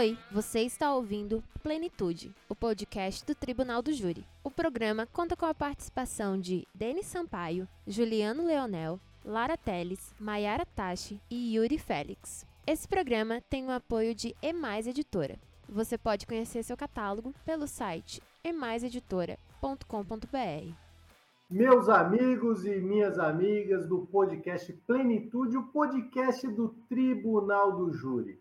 Oi, 0.00 0.16
você 0.32 0.60
está 0.60 0.94
ouvindo 0.94 1.44
Plenitude, 1.62 2.34
o 2.48 2.54
podcast 2.54 3.26
do 3.26 3.34
Tribunal 3.34 3.82
do 3.82 3.92
Júri. 3.92 4.26
O 4.42 4.50
programa 4.50 5.04
conta 5.04 5.36
com 5.36 5.44
a 5.44 5.52
participação 5.52 6.40
de 6.40 6.66
Denis 6.74 7.04
Sampaio, 7.04 7.68
Juliano 7.86 8.46
Leonel, 8.46 8.98
Lara 9.22 9.58
Teles, 9.58 10.14
Maiara 10.18 10.64
Tachi 10.64 11.20
e 11.30 11.54
Yuri 11.54 11.76
Félix. 11.76 12.46
Esse 12.66 12.88
programa 12.88 13.42
tem 13.50 13.66
o 13.66 13.70
apoio 13.70 14.14
de 14.14 14.34
Emais 14.42 14.86
Editora. 14.86 15.38
Você 15.68 15.98
pode 15.98 16.26
conhecer 16.26 16.62
seu 16.62 16.78
catálogo 16.78 17.34
pelo 17.44 17.66
site 17.66 18.22
emaiseditora.com.br. 18.42 20.74
Meus 21.50 21.90
amigos 21.90 22.64
e 22.64 22.80
minhas 22.80 23.18
amigas 23.18 23.86
do 23.86 24.06
podcast 24.06 24.72
Plenitude, 24.86 25.58
o 25.58 25.64
podcast 25.64 26.48
do 26.48 26.70
Tribunal 26.88 27.76
do 27.76 27.92
Júri. 27.92 28.40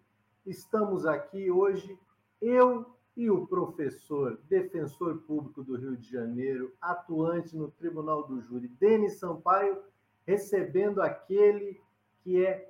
Estamos 0.49 1.05
aqui 1.05 1.52
hoje, 1.52 1.95
eu 2.41 2.84
e 3.16 3.30
o 3.30 3.45
professor, 3.45 4.39
defensor 4.49 5.20
público 5.20 5.63
do 5.63 5.77
Rio 5.77 5.95
de 5.95 6.12
Janeiro, 6.12 6.73
atuante 6.81 7.55
no 7.55 7.70
Tribunal 7.70 8.23
do 8.23 8.41
Júri, 8.41 8.67
Denis 8.67 9.20
Sampaio, 9.20 9.77
recebendo 10.25 11.03
aquele 11.03 11.80
que 12.23 12.44
é 12.44 12.67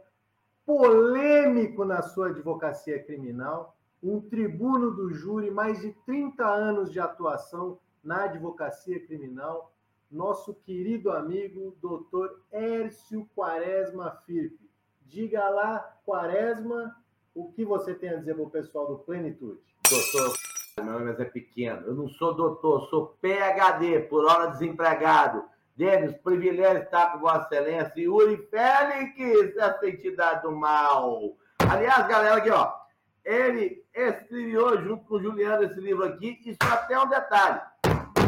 polêmico 0.66 1.86
na 1.86 2.02
sua 2.02 2.32
advocacia 2.32 3.02
criminal, 3.02 3.78
um 4.04 4.20
tribuno 4.20 4.92
do 4.92 5.14
júri, 5.14 5.50
mais 5.50 5.80
de 5.80 5.94
30 6.06 6.46
anos 6.46 6.92
de 6.92 7.00
atuação 7.00 7.80
na 8.04 8.26
advocacia 8.26 9.00
criminal, 9.06 9.74
nosso 10.12 10.54
querido 10.54 11.12
amigo, 11.14 11.78
doutor 11.82 12.42
Ércio 12.52 13.26
Quaresma 13.34 14.12
Firpe. 14.26 14.70
Diga 15.06 15.48
lá, 15.48 15.98
Quaresma, 16.06 16.94
o 17.40 17.54
que 17.54 17.64
você 17.64 17.96
tem 17.96 18.10
a 18.10 18.18
dizer 18.18 18.36
para 18.36 18.44
o 18.44 18.50
pessoal 18.50 18.88
do 18.88 19.00
Plenitude? 19.00 19.60
Doutor, 19.90 20.38
meu 20.84 21.00
nome 21.00 21.12
é 21.12 21.26
Pequeno. 21.26 21.88
Eu 21.88 21.96
não 21.96 22.10
sou 22.10 22.34
doutor, 22.34 22.90
sou 22.90 23.18
PHD, 23.22 24.02
por 24.10 24.26
hora 24.26 24.52
desempregado. 24.52 25.46
Denis, 25.76 26.14
privilégio 26.18 26.84
estar 26.84 27.14
com 27.14 27.20
Vossa 27.20 27.48
Excelência. 27.50 27.94
Yuri 27.96 28.46
Félix, 28.50 29.56
essa 29.56 29.88
entidade 29.88 30.42
do 30.42 30.52
mal. 30.52 31.38
Aliás, 31.60 32.06
galera, 32.08 32.36
aqui, 32.36 32.50
ó. 32.50 32.74
Ele 33.24 33.86
escreveu 33.94 34.82
junto 34.82 35.06
com 35.06 35.16
o 35.16 35.22
Juliano 35.22 35.64
esse 35.64 35.80
livro 35.80 36.04
aqui, 36.04 36.38
e 36.46 36.58
só 36.62 36.76
tem 36.88 36.98
um 36.98 37.08
detalhe. 37.08 37.62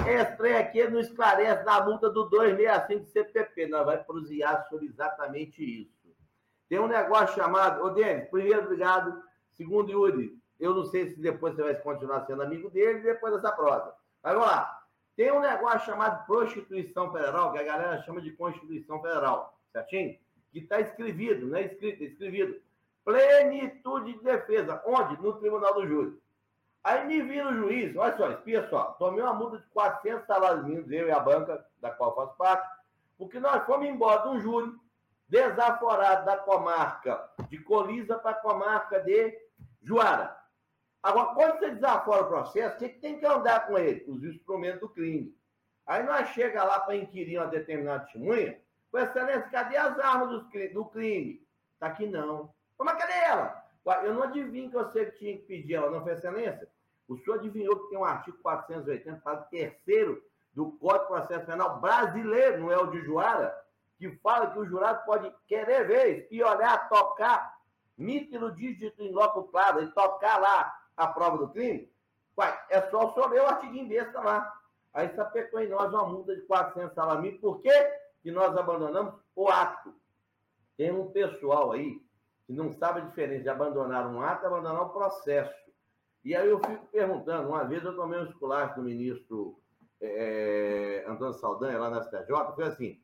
Esse 0.07 0.37
trem 0.37 0.55
aqui 0.55 0.87
não 0.87 0.99
esclarece 0.99 1.63
na 1.65 1.83
multa 1.83 2.09
do 2.09 2.29
265 2.29 3.03
do 3.03 3.11
CPP. 3.11 3.67
Nós 3.67 3.85
vamos 3.85 4.05
prosear 4.05 4.65
sobre 4.69 4.87
exatamente 4.87 5.81
isso. 5.81 6.00
Tem 6.71 6.79
um 6.79 6.87
negócio 6.87 7.35
chamado. 7.35 7.83
Ô, 7.83 7.89
Denis, 7.89 8.29
primeiro, 8.29 8.63
obrigado. 8.63 9.21
Segundo, 9.57 9.91
Yuri, 9.91 10.41
eu 10.57 10.73
não 10.73 10.85
sei 10.85 11.09
se 11.09 11.19
depois 11.19 11.53
você 11.53 11.63
vai 11.63 11.75
continuar 11.75 12.21
sendo 12.21 12.43
amigo 12.43 12.69
dele 12.69 13.01
depois 13.01 13.33
dessa 13.33 13.51
prosa. 13.51 13.93
Mas 14.23 14.33
vamos 14.35 14.47
lá. 14.47 14.81
Tem 15.17 15.33
um 15.33 15.41
negócio 15.41 15.87
chamado 15.87 16.25
Prostituição 16.25 17.11
Federal, 17.11 17.51
que 17.51 17.59
a 17.59 17.63
galera 17.63 18.01
chama 18.03 18.21
de 18.21 18.31
Constituição 18.31 19.01
Federal, 19.01 19.59
certinho? 19.73 20.17
Que 20.53 20.59
está 20.59 20.79
escrevido, 20.79 21.45
não 21.45 21.57
é 21.57 21.63
escrito, 21.63 22.03
é 22.03 22.05
escrevido. 22.05 22.55
Plenitude 23.03 24.13
de 24.13 24.23
defesa. 24.23 24.81
Onde? 24.85 25.21
No 25.21 25.33
Tribunal 25.33 25.73
do 25.73 25.85
Júri. 25.85 26.17
Aí 26.85 27.05
me 27.05 27.21
vira 27.21 27.49
o 27.49 27.53
juiz, 27.53 27.93
olha 27.97 28.15
só, 28.15 28.31
espia 28.31 28.65
só, 28.69 28.93
tomei 28.93 29.21
uma 29.21 29.33
multa 29.33 29.57
de 29.57 29.67
400 29.73 30.25
salários 30.25 30.63
mínimos, 30.63 30.89
eu 30.89 31.09
e 31.09 31.11
a 31.11 31.19
banca, 31.19 31.65
da 31.81 31.91
qual 31.91 32.15
faço 32.15 32.35
parte, 32.37 32.65
porque 33.17 33.41
nós 33.41 33.65
fomos 33.65 33.87
embora 33.87 34.21
de 34.23 34.29
um 34.29 34.39
júri 34.39 34.73
desaforado 35.31 36.25
da 36.25 36.37
comarca 36.37 37.31
de 37.47 37.57
Colisa 37.59 38.17
para 38.19 38.31
a 38.31 38.41
comarca 38.41 38.99
de 38.99 39.33
Juara. 39.81 40.37
Agora, 41.01 41.33
quando 41.33 41.57
você 41.57 41.71
desafora 41.71 42.23
o 42.23 42.27
processo, 42.27 42.77
você 42.77 42.89
tem 42.89 43.17
que 43.17 43.25
andar 43.25 43.65
com 43.65 43.77
ele, 43.77 44.03
os 44.09 44.21
instrumentos 44.25 44.81
do 44.81 44.89
crime. 44.89 45.33
Aí 45.87 46.03
nós 46.03 46.27
chega 46.29 46.63
lá 46.63 46.81
para 46.81 46.97
inquirir 46.97 47.39
uma 47.39 47.47
determinada 47.47 48.03
testemunha, 48.03 48.59
com 48.91 48.99
excelência, 48.99 49.49
cadê 49.49 49.77
as 49.77 49.97
armas 49.97 50.29
do 50.73 50.85
crime? 50.89 51.47
Tá 51.79 51.87
aqui 51.87 52.05
não. 52.05 52.53
Mas 52.77 52.97
cadê 52.97 53.13
ela? 53.13 53.63
Eu 54.03 54.13
não 54.13 54.23
adivinho 54.23 54.69
que 54.69 54.75
você 54.75 55.05
tinha 55.11 55.37
que 55.37 55.43
pedir 55.43 55.75
ela, 55.75 55.89
não, 55.89 56.03
foi 56.03 56.11
excelência? 56.11 56.67
O 57.07 57.17
senhor 57.17 57.39
adivinhou 57.39 57.79
que 57.79 57.89
tem 57.89 57.97
um 57.97 58.05
artigo 58.05 58.37
480, 58.43 59.21
para 59.21 59.37
terceiro 59.37 60.21
do 60.53 60.73
Código 60.73 61.03
de 61.03 61.07
Processo 61.07 61.45
Penal 61.45 61.79
brasileiro, 61.79 62.59
não 62.59 62.71
é 62.71 62.77
o 62.77 62.87
de 62.87 63.01
Juara, 63.01 63.57
que 64.01 64.17
fala 64.17 64.49
que 64.49 64.57
o 64.57 64.65
jurado 64.65 65.05
pode 65.05 65.31
querer 65.47 65.85
ver, 65.85 66.27
e 66.31 66.43
olhar, 66.43 66.89
tocar, 66.89 67.55
nítido 67.95 68.51
dígito 68.51 68.99
em 68.99 69.11
loco 69.11 69.43
claro, 69.43 69.83
e 69.83 69.91
tocar 69.91 70.41
lá 70.41 70.75
a 70.97 71.05
prova 71.05 71.37
do 71.37 71.49
crime. 71.49 71.87
Uai, 72.35 72.59
é 72.71 72.81
só 72.89 73.05
o 73.05 73.13
senhor 73.13 73.29
ler 73.29 73.41
o 73.41 73.45
artigo 73.45 73.87
besta 73.87 74.19
lá. 74.19 74.51
Aí 74.91 75.13
sapecou 75.15 75.59
em 75.59 75.69
nós 75.69 75.93
uma 75.93 76.07
multa 76.07 76.35
de 76.35 76.41
400 76.41 76.95
salários 76.95 77.39
Por 77.39 77.61
quê 77.61 77.71
que 78.23 78.31
nós 78.31 78.57
abandonamos 78.57 79.13
o 79.35 79.47
ato? 79.47 79.93
Tem 80.75 80.91
um 80.91 81.11
pessoal 81.11 81.71
aí 81.71 82.01
que 82.47 82.53
não 82.53 82.71
sabe 82.71 83.01
a 83.01 83.05
diferença 83.05 83.43
de 83.43 83.49
abandonar 83.49 84.07
um 84.07 84.19
ato 84.19 84.43
e 84.43 84.47
abandonar 84.47 84.83
um 84.83 84.89
processo. 84.89 85.53
E 86.25 86.35
aí 86.35 86.49
eu 86.49 86.59
fico 86.59 86.87
perguntando, 86.87 87.49
uma 87.49 87.63
vez 87.65 87.83
eu 87.83 87.95
tomei 87.95 88.19
um 88.19 88.25
esculacho 88.25 88.75
do 88.75 88.81
ministro 88.81 89.61
é, 90.01 91.05
Antônio 91.07 91.35
Saldanha, 91.35 91.77
lá 91.77 91.91
na 91.91 92.01
STJ, 92.01 92.55
foi 92.55 92.63
assim, 92.63 92.99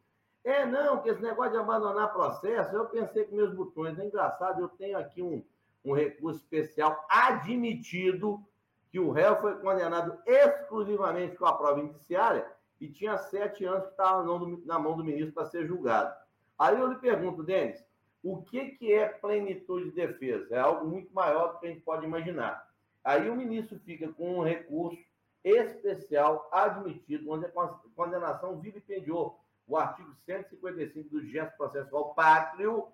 é, 0.48 0.66
não, 0.66 1.02
que 1.02 1.10
esse 1.10 1.22
negócio 1.22 1.52
de 1.52 1.58
abandonar 1.58 2.14
processo, 2.14 2.74
eu 2.74 2.86
pensei 2.86 3.26
com 3.26 3.36
meus 3.36 3.54
botões. 3.54 4.00
É 4.00 4.06
engraçado, 4.06 4.62
eu 4.62 4.70
tenho 4.70 4.98
aqui 4.98 5.22
um, 5.22 5.44
um 5.84 5.94
recurso 5.94 6.40
especial 6.40 7.06
admitido 7.10 8.42
que 8.90 8.98
o 8.98 9.12
réu 9.12 9.36
foi 9.42 9.58
condenado 9.60 10.18
exclusivamente 10.26 11.36
com 11.36 11.46
a 11.46 11.52
prova 11.52 11.82
indiciária 11.82 12.50
e 12.80 12.88
tinha 12.88 13.18
sete 13.18 13.66
anos 13.66 13.84
que 13.84 13.92
estava 13.92 14.24
na 14.66 14.80
mão 14.80 14.96
do 14.96 15.04
ministro 15.04 15.34
para 15.34 15.48
ser 15.48 15.68
julgado. 15.68 16.16
Aí 16.58 16.80
eu 16.80 16.88
lhe 16.88 16.96
pergunto, 16.96 17.44
Denis, 17.44 17.84
o 18.24 18.42
que, 18.42 18.70
que 18.70 18.94
é 18.94 19.06
plenitude 19.06 19.90
de 19.90 19.96
defesa? 19.96 20.56
É 20.56 20.60
algo 20.60 20.88
muito 20.88 21.14
maior 21.14 21.54
do 21.54 21.60
que 21.60 21.68
a 21.68 21.70
gente 21.70 21.82
pode 21.82 22.06
imaginar. 22.06 22.66
Aí 23.04 23.30
o 23.30 23.36
ministro 23.36 23.78
fica 23.80 24.08
com 24.14 24.40
um 24.40 24.44
recurso 24.44 25.04
especial 25.44 26.48
admitido, 26.54 27.30
onde 27.30 27.46
a 27.46 27.50
condenação 27.94 28.58
vilipendiou 28.62 29.38
o 29.68 29.78
artigo 29.78 30.16
155 30.26 31.10
do 31.10 31.26
gesto 31.26 31.58
processual 31.58 32.14
pátrio, 32.14 32.88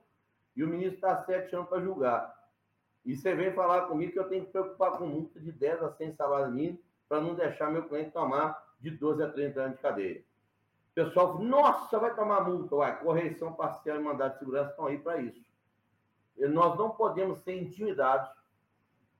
e 0.56 0.64
o 0.64 0.68
ministro 0.68 0.96
está 0.96 1.24
sete 1.24 1.56
anos 1.56 1.70
para 1.70 1.82
julgar. 1.82 2.44
E 3.06 3.16
você 3.16 3.36
vem 3.36 3.54
falar 3.54 3.88
comigo 3.88 4.14
que 4.14 4.20
eu 4.20 4.30
tenho 4.30 4.46
que 4.46 4.52
preocupar 4.52 4.98
com 4.98 5.06
multa 5.06 5.40
de 5.40 5.52
10 5.52 5.84
a 5.84 5.92
100 5.92 6.16
salários 6.16 6.54
mínimos 6.54 6.82
para 7.10 7.22
não 7.22 7.36
deixar 7.36 7.70
meu 7.70 7.88
cliente 7.88 8.12
tomar 8.12 8.64
de 8.80 8.92
12 8.92 9.24
a 9.24 9.32
30 9.32 9.62
anos 9.62 9.76
de 9.76 9.82
cadeia. 9.82 10.24
O 10.92 10.94
pessoal 10.94 11.40
nossa, 11.40 12.00
vai 12.00 12.16
tomar 12.16 12.48
multa. 12.48 12.76
Uai, 12.76 13.00
correção 13.00 13.54
parcial 13.54 13.98
e 13.98 14.00
mandado 14.00 14.34
de 14.34 14.40
segurança 14.40 14.70
estão 14.70 14.86
aí 14.86 14.98
para 14.98 15.18
isso. 15.18 15.44
E 16.38 16.48
nós 16.48 16.78
não 16.78 16.92
podemos 16.92 17.40
ser 17.44 17.62
intimidados. 17.62 18.30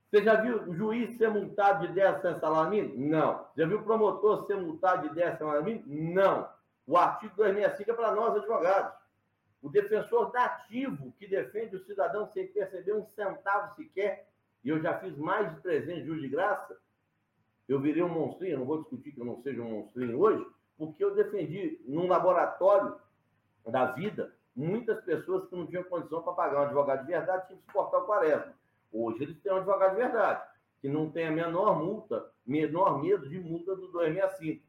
Você 0.08 0.22
já 0.22 0.40
viu 0.40 0.62
o 0.62 0.74
juiz 0.74 1.16
ser 1.18 1.28
multado 1.28 1.86
de 1.86 1.92
10 1.92 2.14
a 2.14 2.20
100 2.20 2.40
salários 2.40 2.70
mínimos? 2.70 3.10
Não. 3.10 3.46
Já 3.56 3.66
viu 3.66 3.80
o 3.80 3.82
promotor 3.82 4.46
ser 4.46 4.56
multado 4.56 5.08
de 5.08 5.14
10 5.14 5.38
salários 5.38 5.64
mínimos? 5.64 6.14
Não. 6.14 6.48
O 6.86 6.96
artigo 6.96 7.34
265 7.36 7.90
é 7.90 7.94
para 7.94 8.14
nós, 8.14 8.36
advogados. 8.36 8.92
O 9.62 9.70
defensor 9.70 10.30
dativo 10.30 11.12
que 11.18 11.26
defende 11.26 11.76
o 11.76 11.84
cidadão 11.84 12.26
sem 12.32 12.46
perceber 12.48 12.92
um 12.92 13.06
centavo 13.06 13.74
sequer, 13.74 14.28
e 14.62 14.68
eu 14.68 14.80
já 14.80 14.98
fiz 14.98 15.16
mais 15.16 15.54
de 15.54 15.60
300 15.62 16.04
juros 16.04 16.22
de 16.22 16.28
graça, 16.28 16.76
eu 17.66 17.80
virei 17.80 18.02
um 18.02 18.08
monstrinho, 18.08 18.58
não 18.58 18.66
vou 18.66 18.82
discutir 18.82 19.12
que 19.12 19.20
eu 19.20 19.24
não 19.24 19.42
seja 19.42 19.62
um 19.62 19.70
monstrinho 19.70 20.18
hoje, 20.18 20.46
porque 20.76 21.02
eu 21.02 21.14
defendi 21.14 21.80
num 21.86 22.06
laboratório 22.06 22.96
da 23.66 23.86
vida 23.86 24.34
muitas 24.54 25.02
pessoas 25.04 25.48
que 25.48 25.56
não 25.56 25.66
tinham 25.66 25.82
condição 25.84 26.22
para 26.22 26.32
pagar 26.34 26.60
um 26.60 26.64
advogado 26.64 27.00
de 27.00 27.06
verdade, 27.06 27.46
tinham 27.46 27.60
que 27.60 27.66
suportar 27.66 27.98
o 27.98 28.06
quaresma. 28.06 28.52
Hoje 28.92 29.22
eles 29.22 29.40
têm 29.40 29.52
um 29.52 29.56
advogado 29.56 29.90
de 29.92 29.96
verdade, 29.96 30.46
que 30.80 30.88
não 30.88 31.10
tem 31.10 31.26
a 31.26 31.30
menor 31.30 31.78
multa, 31.78 32.30
menor 32.46 33.02
medo 33.02 33.28
de 33.28 33.40
multa 33.40 33.74
do 33.74 33.88
265. 33.88 34.62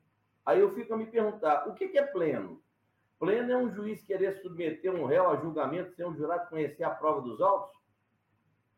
Aí 0.45 0.59
eu 0.59 0.74
fico 0.74 0.94
a 0.94 0.97
me 0.97 1.07
perguntar, 1.07 1.68
o 1.68 1.74
que, 1.74 1.97
é 1.97 2.06
pleno? 2.06 2.62
Pleno 3.18 3.51
é 3.51 3.57
um 3.57 3.71
juiz 3.71 4.03
querer 4.03 4.33
submeter 4.42 4.94
um 4.94 5.06
réu 5.06 5.30
a 5.30 5.38
julgamento 5.38 5.95
sem 5.95 6.06
um 6.06 6.15
jurado 6.15 6.50
conhecer 6.50 6.83
a 6.83 6.89
prova 6.89 7.21
dos 7.21 7.42
autos? 7.42 7.75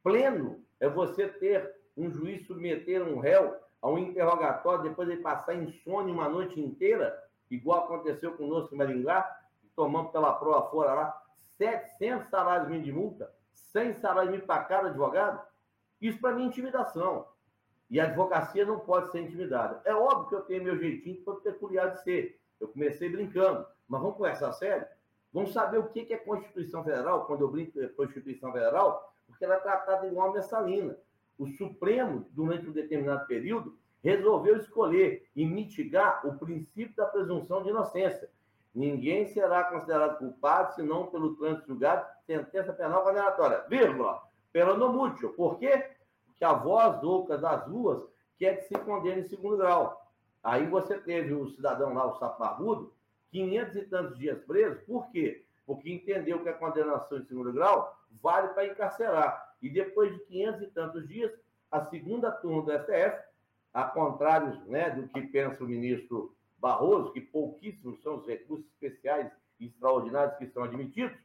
Pleno 0.02 0.64
é 0.80 0.88
você 0.88 1.28
ter 1.28 1.76
um 1.98 2.10
juiz 2.10 2.46
submeter 2.46 3.02
um 3.02 3.20
réu 3.20 3.56
a 3.82 3.90
um 3.90 3.98
interrogatório 3.98 4.84
depois 4.84 5.10
de 5.10 5.18
passar 5.18 5.56
insônia 5.56 6.14
uma 6.14 6.30
noite 6.30 6.60
inteira, 6.60 7.22
igual 7.50 7.84
aconteceu 7.84 8.38
conosco 8.38 8.74
em 8.74 8.78
Maringá, 8.78 9.30
tomamos 9.76 10.12
pela 10.12 10.34
prova 10.34 10.70
fora 10.70 10.94
lá, 10.94 11.22
700 11.58 12.30
salários 12.30 12.70
mínimos 12.70 12.86
de 12.86 12.94
multa, 12.94 13.34
100 13.54 13.96
salários 13.96 14.32
mínimos 14.32 14.48
para 14.48 14.64
cada 14.64 14.88
advogado? 14.88 15.46
Isso 16.00 16.20
para 16.20 16.36
mim 16.36 16.44
é 16.44 16.48
intimidação. 16.48 17.28
E 17.90 18.00
a 18.00 18.06
advocacia 18.06 18.66
não 18.66 18.80
pode 18.80 19.12
ser 19.12 19.22
intimidada. 19.22 19.82
É 19.86 19.94
óbvio 19.94 20.28
que 20.28 20.36
eu 20.36 20.42
tenho 20.42 20.64
meu 20.64 20.78
jeitinho 20.78 21.24
todo 21.24 21.42
peculiar 21.42 21.92
de 21.92 22.04
ser. 22.04 22.40
Eu 22.60 22.68
comecei 22.68 23.10
brincando, 23.10 23.66
mas 23.88 24.02
vamos 24.02 24.18
conversar 24.18 24.52
sério? 24.54 24.88
Vamos 25.32 25.54
saber 25.54 25.78
o 25.78 25.88
que 25.90 26.14
é 26.14 26.18
Constituição 26.18 26.84
Federal, 26.84 27.26
quando 27.26 27.42
eu 27.42 27.50
brinco 27.50 27.80
é 27.80 27.88
Constituição 27.88 28.52
Federal, 28.52 29.14
porque 29.26 29.46
ela 29.46 29.56
é 29.56 29.60
tratada 29.60 30.08
igual 30.08 30.30
a 30.30 30.34
messalina. 30.34 30.98
o 31.38 31.46
Supremo, 31.46 32.26
durante 32.32 32.68
um 32.68 32.72
determinado 32.72 33.28
período, 33.28 33.78
resolveu 34.04 34.58
escolher 34.58 35.28
e 35.36 35.46
mitigar 35.46 36.26
o 36.26 36.38
princípio 36.38 36.96
da 36.96 37.06
presunção 37.06 37.62
de 37.62 37.70
inocência. 37.70 38.30
Ninguém 38.74 39.26
será 39.28 39.64
considerado 39.66 40.18
culpado 40.18 40.74
senão 40.76 41.08
pelo 41.08 41.36
trânsito 41.36 41.68
julgado, 41.68 42.08
sentença 42.26 42.74
penal 42.74 43.04
condenatória, 43.04 43.66
vírgula, 43.70 44.22
pelo 44.52 44.78
no 44.78 44.92
mútil. 44.94 45.34
Por 45.34 45.60
quê? 45.60 45.92
Porque 46.38 46.46
a 46.46 46.54
voz 46.54 47.02
louca 47.02 47.36
das 47.36 47.66
ruas 47.68 48.04
quer 48.38 48.58
que 48.58 48.68
se 48.68 48.76
condene 48.84 49.22
em 49.22 49.28
segundo 49.28 49.58
grau. 49.58 50.08
Aí 50.44 50.68
você 50.68 51.00
teve 51.00 51.34
o 51.34 51.50
cidadão 51.50 51.96
lá, 51.96 52.06
o 52.06 52.20
sapo 52.20 52.94
500 53.32 53.76
e 53.76 53.82
tantos 53.86 54.18
dias 54.20 54.40
preso, 54.46 54.80
por 54.86 55.10
quê? 55.10 55.44
Porque 55.66 55.92
entendeu 55.92 56.42
que 56.44 56.50
a 56.50 56.54
condenação 56.54 57.18
em 57.18 57.26
segundo 57.26 57.52
grau 57.52 57.98
vale 58.22 58.50
para 58.50 58.68
encarcerar. 58.68 59.56
E 59.64 59.70
depois 59.70 60.14
de 60.14 60.20
500 60.26 60.62
e 60.62 60.68
tantos 60.68 61.08
dias, 61.08 61.32
a 61.72 61.84
segunda 61.86 62.32
turma 62.32 62.62
do 62.62 62.72
STF, 62.72 63.20
a 63.74 63.84
contrário 63.86 64.62
né, 64.68 64.92
do 64.92 65.08
que 65.08 65.22
pensa 65.24 65.64
o 65.64 65.68
ministro 65.68 66.36
Barroso, 66.60 67.12
que 67.14 67.22
pouquíssimos 67.22 68.02
são 68.02 68.18
os 68.18 68.28
recursos 68.28 68.66
especiais 68.68 69.32
e 69.60 69.66
extraordinários 69.66 70.38
que 70.38 70.48
são 70.48 70.64
admitidos, 70.64 71.18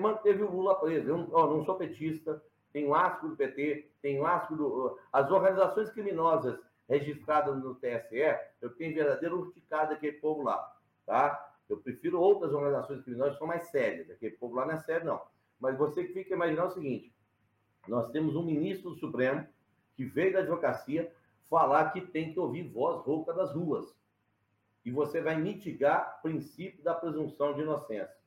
manteve 0.00 0.42
o 0.42 0.50
Lula 0.50 0.74
preso. 0.80 1.08
Eu 1.08 1.16
não 1.16 1.64
sou 1.64 1.76
petista, 1.76 2.42
tenho 2.72 2.94
asco 2.94 3.28
do 3.28 3.36
PT, 3.36 3.90
tenho 4.00 4.26
asco 4.26 4.56
do. 4.56 4.98
As 5.12 5.30
organizações 5.30 5.90
criminosas 5.90 6.58
registradas 6.88 7.56
no 7.62 7.74
TSE, 7.76 8.38
eu 8.60 8.70
tenho 8.70 8.94
verdadeira 8.94 9.34
urticada 9.34 9.94
daquele 9.94 10.18
povo 10.18 10.42
lá. 10.42 10.76
Tá? 11.06 11.54
Eu 11.68 11.78
prefiro 11.78 12.20
outras 12.20 12.52
organizações 12.52 13.02
criminosas 13.02 13.34
que 13.34 13.38
são 13.38 13.46
mais 13.46 13.68
sérias. 13.68 14.10
Aquele 14.10 14.36
povo 14.36 14.56
lá 14.56 14.66
não 14.66 14.74
é 14.74 14.78
sério, 14.78 15.06
não. 15.06 15.22
Mas 15.60 15.78
você 15.78 16.04
que 16.04 16.12
fica 16.12 16.34
imaginando 16.34 16.68
o 16.68 16.74
seguinte: 16.74 17.14
nós 17.86 18.10
temos 18.10 18.34
um 18.34 18.44
ministro 18.44 18.90
do 18.90 18.96
Supremo 18.96 19.46
que 19.94 20.04
veio 20.04 20.32
da 20.32 20.40
advocacia 20.40 21.12
falar 21.48 21.90
que 21.92 22.00
tem 22.00 22.32
que 22.32 22.40
ouvir 22.40 22.68
voz 22.68 23.04
rouca 23.04 23.32
das 23.32 23.52
ruas. 23.52 23.94
E 24.84 24.90
você 24.90 25.20
vai 25.20 25.36
mitigar 25.36 26.18
o 26.18 26.22
princípio 26.22 26.82
da 26.82 26.94
presunção 26.94 27.54
de 27.54 27.60
inocência. 27.60 28.19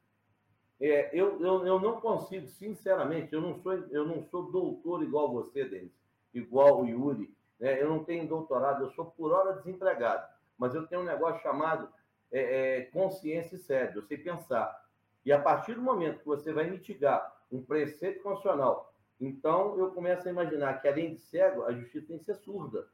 É, 0.80 1.10
eu, 1.14 1.40
eu, 1.42 1.66
eu 1.66 1.80
não 1.80 2.02
consigo, 2.02 2.48
sinceramente, 2.48 3.34
eu 3.34 3.42
não 3.42 3.56
sou, 3.62 3.74
eu 3.74 4.06
não 4.06 4.24
sou 4.24 4.52
doutor 4.52 5.04
igual 5.04 5.31
você, 5.31 5.66
Denis, 5.66 5.92
igual 6.34 6.81
o 6.81 6.88
Yuri. 6.88 7.34
Né? 7.60 7.81
Eu 7.81 7.90
não 7.90 8.04
tenho 8.04 8.28
doutorado, 8.28 8.84
eu 8.84 8.92
sou 8.92 9.06
por 9.06 9.31
hora 9.31 9.54
desempregado. 9.54 10.28
Mas 10.58 10.75
eu 10.75 10.86
tenho 10.88 11.02
um 11.02 11.06
negócio 11.06 11.42
chamado 11.42 11.90
é, 12.31 12.80
é, 12.80 12.81
consciência 12.86 13.58
cérebro, 13.58 14.00
eu 14.00 14.08
sei 14.08 14.18
pensar. 14.18 14.84
E 15.25 15.31
a 15.31 15.40
partir 15.40 15.75
do 15.75 15.81
momento 15.81 16.20
que 16.20 16.25
você 16.25 16.52
vai 16.52 16.70
mitigar 16.70 17.34
um 17.52 17.64
preceito 17.64 18.22
constitucional, 18.22 18.94
então 19.22 19.78
eu 19.78 19.92
começo 19.92 20.28
a 20.28 20.31
imaginar 20.31 20.81
que, 20.81 20.88
além 20.88 21.14
de 21.14 21.22
cego, 21.22 21.64
a 21.64 21.72
justiça 21.72 22.08
tem 22.08 22.18
que 22.18 22.25
ser 22.25 22.36
surda. 22.36 22.88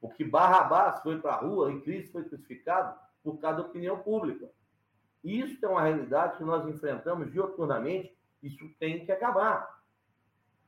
Porque 0.00 0.22
Barrabás 0.22 1.00
foi 1.00 1.18
para 1.20 1.32
a 1.32 1.40
rua 1.40 1.72
e 1.72 1.80
Cristo 1.80 2.12
foi 2.12 2.24
crucificado 2.24 2.96
por 3.24 3.38
causa 3.38 3.62
da 3.62 3.68
opinião 3.68 3.98
pública. 3.98 4.48
Isso 5.22 5.64
é 5.64 5.68
uma 5.68 5.82
realidade 5.82 6.36
que 6.36 6.44
nós 6.44 6.66
enfrentamos 6.68 7.30
dioturnamente, 7.32 8.16
isso 8.42 8.68
tem 8.78 9.04
que 9.04 9.12
acabar. 9.12 9.80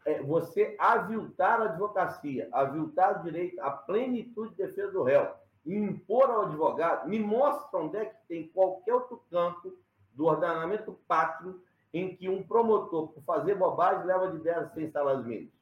É 0.04 0.22
você 0.22 0.74
aviltar 0.78 1.60
a 1.60 1.64
advocacia, 1.64 2.48
aviltar 2.52 3.20
o 3.20 3.22
direito 3.22 3.60
à 3.60 3.70
plenitude 3.70 4.50
de 4.50 4.66
defesa 4.66 4.92
do 4.92 5.02
réu, 5.02 5.32
e 5.64 5.74
impor 5.74 6.30
ao 6.30 6.42
advogado, 6.46 7.08
me 7.08 7.18
mostra 7.18 7.78
onde 7.78 7.96
é 7.98 8.06
que 8.06 8.26
tem 8.26 8.48
qualquer 8.48 8.94
outro 8.94 9.22
campo 9.30 9.76
do 10.14 10.24
ordenamento 10.24 10.98
pátrio 11.06 11.62
em 11.92 12.16
que 12.16 12.28
um 12.28 12.42
promotor, 12.42 13.08
por 13.08 13.22
fazer 13.22 13.54
bobagem, 13.54 14.06
leva 14.06 14.30
de 14.30 14.38
10 14.38 14.56
a 14.56 14.68
100 14.70 14.90
salários 14.90 15.26
mínimos. 15.26 15.52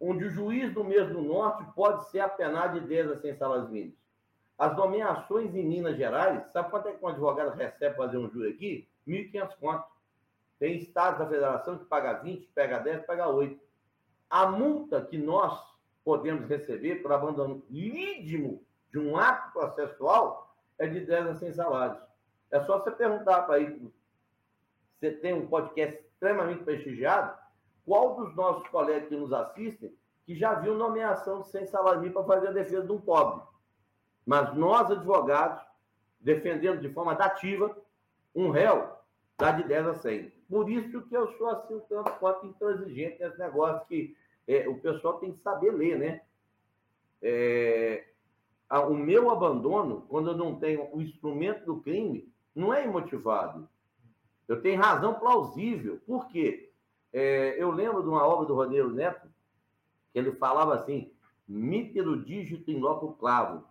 Onde 0.00 0.24
o 0.24 0.30
juiz 0.30 0.72
do 0.72 0.84
mesmo 0.84 1.20
norte 1.22 1.64
pode 1.74 2.08
ser 2.10 2.20
apenado 2.20 2.80
de 2.80 2.86
10 2.86 3.10
a 3.10 3.16
100 3.16 3.36
salários 3.36 3.70
mínimos. 3.70 4.03
As 4.58 4.76
nomeações 4.76 5.54
em 5.54 5.64
Minas 5.64 5.96
Gerais, 5.96 6.50
sabe 6.52 6.70
quanto 6.70 6.88
é 6.88 6.92
que 6.92 7.04
um 7.04 7.08
advogado 7.08 7.54
recebe 7.56 7.96
fazer 7.96 8.18
um 8.18 8.30
júri 8.30 8.50
aqui? 8.50 8.88
1.500 9.06 9.56
conto. 9.58 9.84
Tem 10.58 10.76
estados 10.76 11.18
da 11.18 11.26
federação 11.26 11.78
que 11.78 11.84
paga 11.86 12.14
20, 12.14 12.46
pega 12.54 12.78
10, 12.78 13.04
pega 13.04 13.28
8. 13.28 13.60
A 14.30 14.46
multa 14.46 15.04
que 15.04 15.18
nós 15.18 15.60
podemos 16.04 16.48
receber 16.48 16.96
por 16.96 17.12
abandono 17.12 17.64
lídimo 17.68 18.62
de 18.90 18.98
um 18.98 19.16
ato 19.16 19.52
processual 19.52 20.54
é 20.78 20.86
de 20.86 21.00
10 21.00 21.26
a 21.26 21.34
100 21.34 21.52
salários. 21.52 22.02
É 22.50 22.60
só 22.60 22.78
você 22.78 22.92
perguntar 22.92 23.42
para 23.42 23.56
aí, 23.56 23.92
você 25.00 25.10
tem 25.10 25.34
um 25.34 25.48
podcast 25.48 26.00
extremamente 26.00 26.62
prestigiado, 26.62 27.36
qual 27.84 28.14
dos 28.14 28.34
nossos 28.36 28.66
colegas 28.68 29.08
que 29.08 29.16
nos 29.16 29.32
assistem 29.32 29.94
que 30.24 30.34
já 30.36 30.54
viu 30.54 30.74
nomeação 30.74 31.42
de 31.42 31.48
100 31.48 31.66
salários 31.66 32.12
para 32.12 32.24
fazer 32.24 32.48
a 32.48 32.52
defesa 32.52 32.86
de 32.86 32.92
um 32.92 33.00
pobre? 33.00 33.42
Mas 34.26 34.54
nós, 34.54 34.90
advogados, 34.90 35.62
defendendo 36.20 36.80
de 36.80 36.88
forma 36.88 37.14
dativa 37.14 37.76
um 38.34 38.50
réu, 38.50 38.90
dá 39.38 39.52
de 39.52 39.64
10 39.64 39.86
a 39.86 39.94
100. 39.94 40.32
Por 40.48 40.70
isso 40.70 41.02
que 41.02 41.16
eu 41.16 41.30
sou 41.36 41.48
assim 41.50 41.74
um 41.74 41.80
tanto 41.80 42.10
quanto 42.18 42.46
intransigente 42.46 43.20
nesse 43.20 43.38
negócio 43.38 43.86
que 43.86 44.16
é, 44.46 44.68
o 44.68 44.78
pessoal 44.78 45.18
tem 45.18 45.32
que 45.32 45.40
saber 45.40 45.72
ler, 45.72 45.98
né? 45.98 46.20
É, 47.22 48.04
o 48.88 48.94
meu 48.94 49.30
abandono, 49.30 50.04
quando 50.08 50.30
eu 50.30 50.36
não 50.36 50.56
tenho 50.56 50.88
o 50.92 51.00
instrumento 51.00 51.64
do 51.64 51.80
crime, 51.80 52.28
não 52.54 52.72
é 52.72 52.84
imotivado. 52.84 53.68
Eu 54.46 54.60
tenho 54.60 54.80
razão 54.80 55.14
plausível. 55.14 56.00
Por 56.06 56.28
quê? 56.28 56.70
É, 57.12 57.54
eu 57.60 57.70
lembro 57.70 58.02
de 58.02 58.08
uma 58.08 58.26
obra 58.26 58.46
do 58.46 58.54
Rodeiro 58.54 58.90
Neto, 58.90 59.26
que 60.12 60.18
ele 60.18 60.32
falava 60.32 60.74
assim: 60.74 61.10
meter 61.48 62.06
o 62.06 62.22
dígito 62.22 62.70
em 62.70 62.78
loco 62.78 63.14
clavo, 63.14 63.64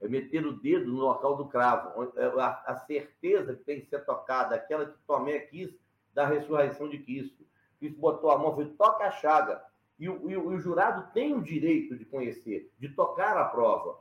é 0.00 0.08
meter 0.08 0.46
o 0.46 0.52
dedo 0.52 0.92
no 0.92 1.00
local 1.00 1.36
do 1.36 1.46
cravo, 1.46 2.12
é, 2.16 2.26
a, 2.40 2.76
certeza 2.86 3.54
que 3.54 3.64
tem 3.64 3.80
que 3.80 3.86
ser 3.86 4.04
tocada, 4.04 4.54
aquela 4.54 4.86
que 4.86 4.98
Tomé 5.06 5.38
quis 5.40 5.74
da 6.12 6.26
ressurreição 6.26 6.88
de 6.88 6.98
Cristo. 6.98 7.44
Cristo 7.78 7.98
botou 7.98 8.30
a 8.30 8.38
mão, 8.38 8.54
foi 8.54 8.66
toca 8.66 9.04
a 9.04 9.10
chaga. 9.10 9.62
E 9.98 10.08
o, 10.08 10.30
e 10.30 10.36
o, 10.36 10.52
e 10.52 10.56
o 10.56 10.60
jurado 10.60 11.12
tem 11.12 11.34
o 11.34 11.42
direito 11.42 11.96
de 11.96 12.04
conhecer, 12.04 12.72
de 12.78 12.88
tocar 12.88 13.36
a 13.36 13.44
prova. 13.44 13.98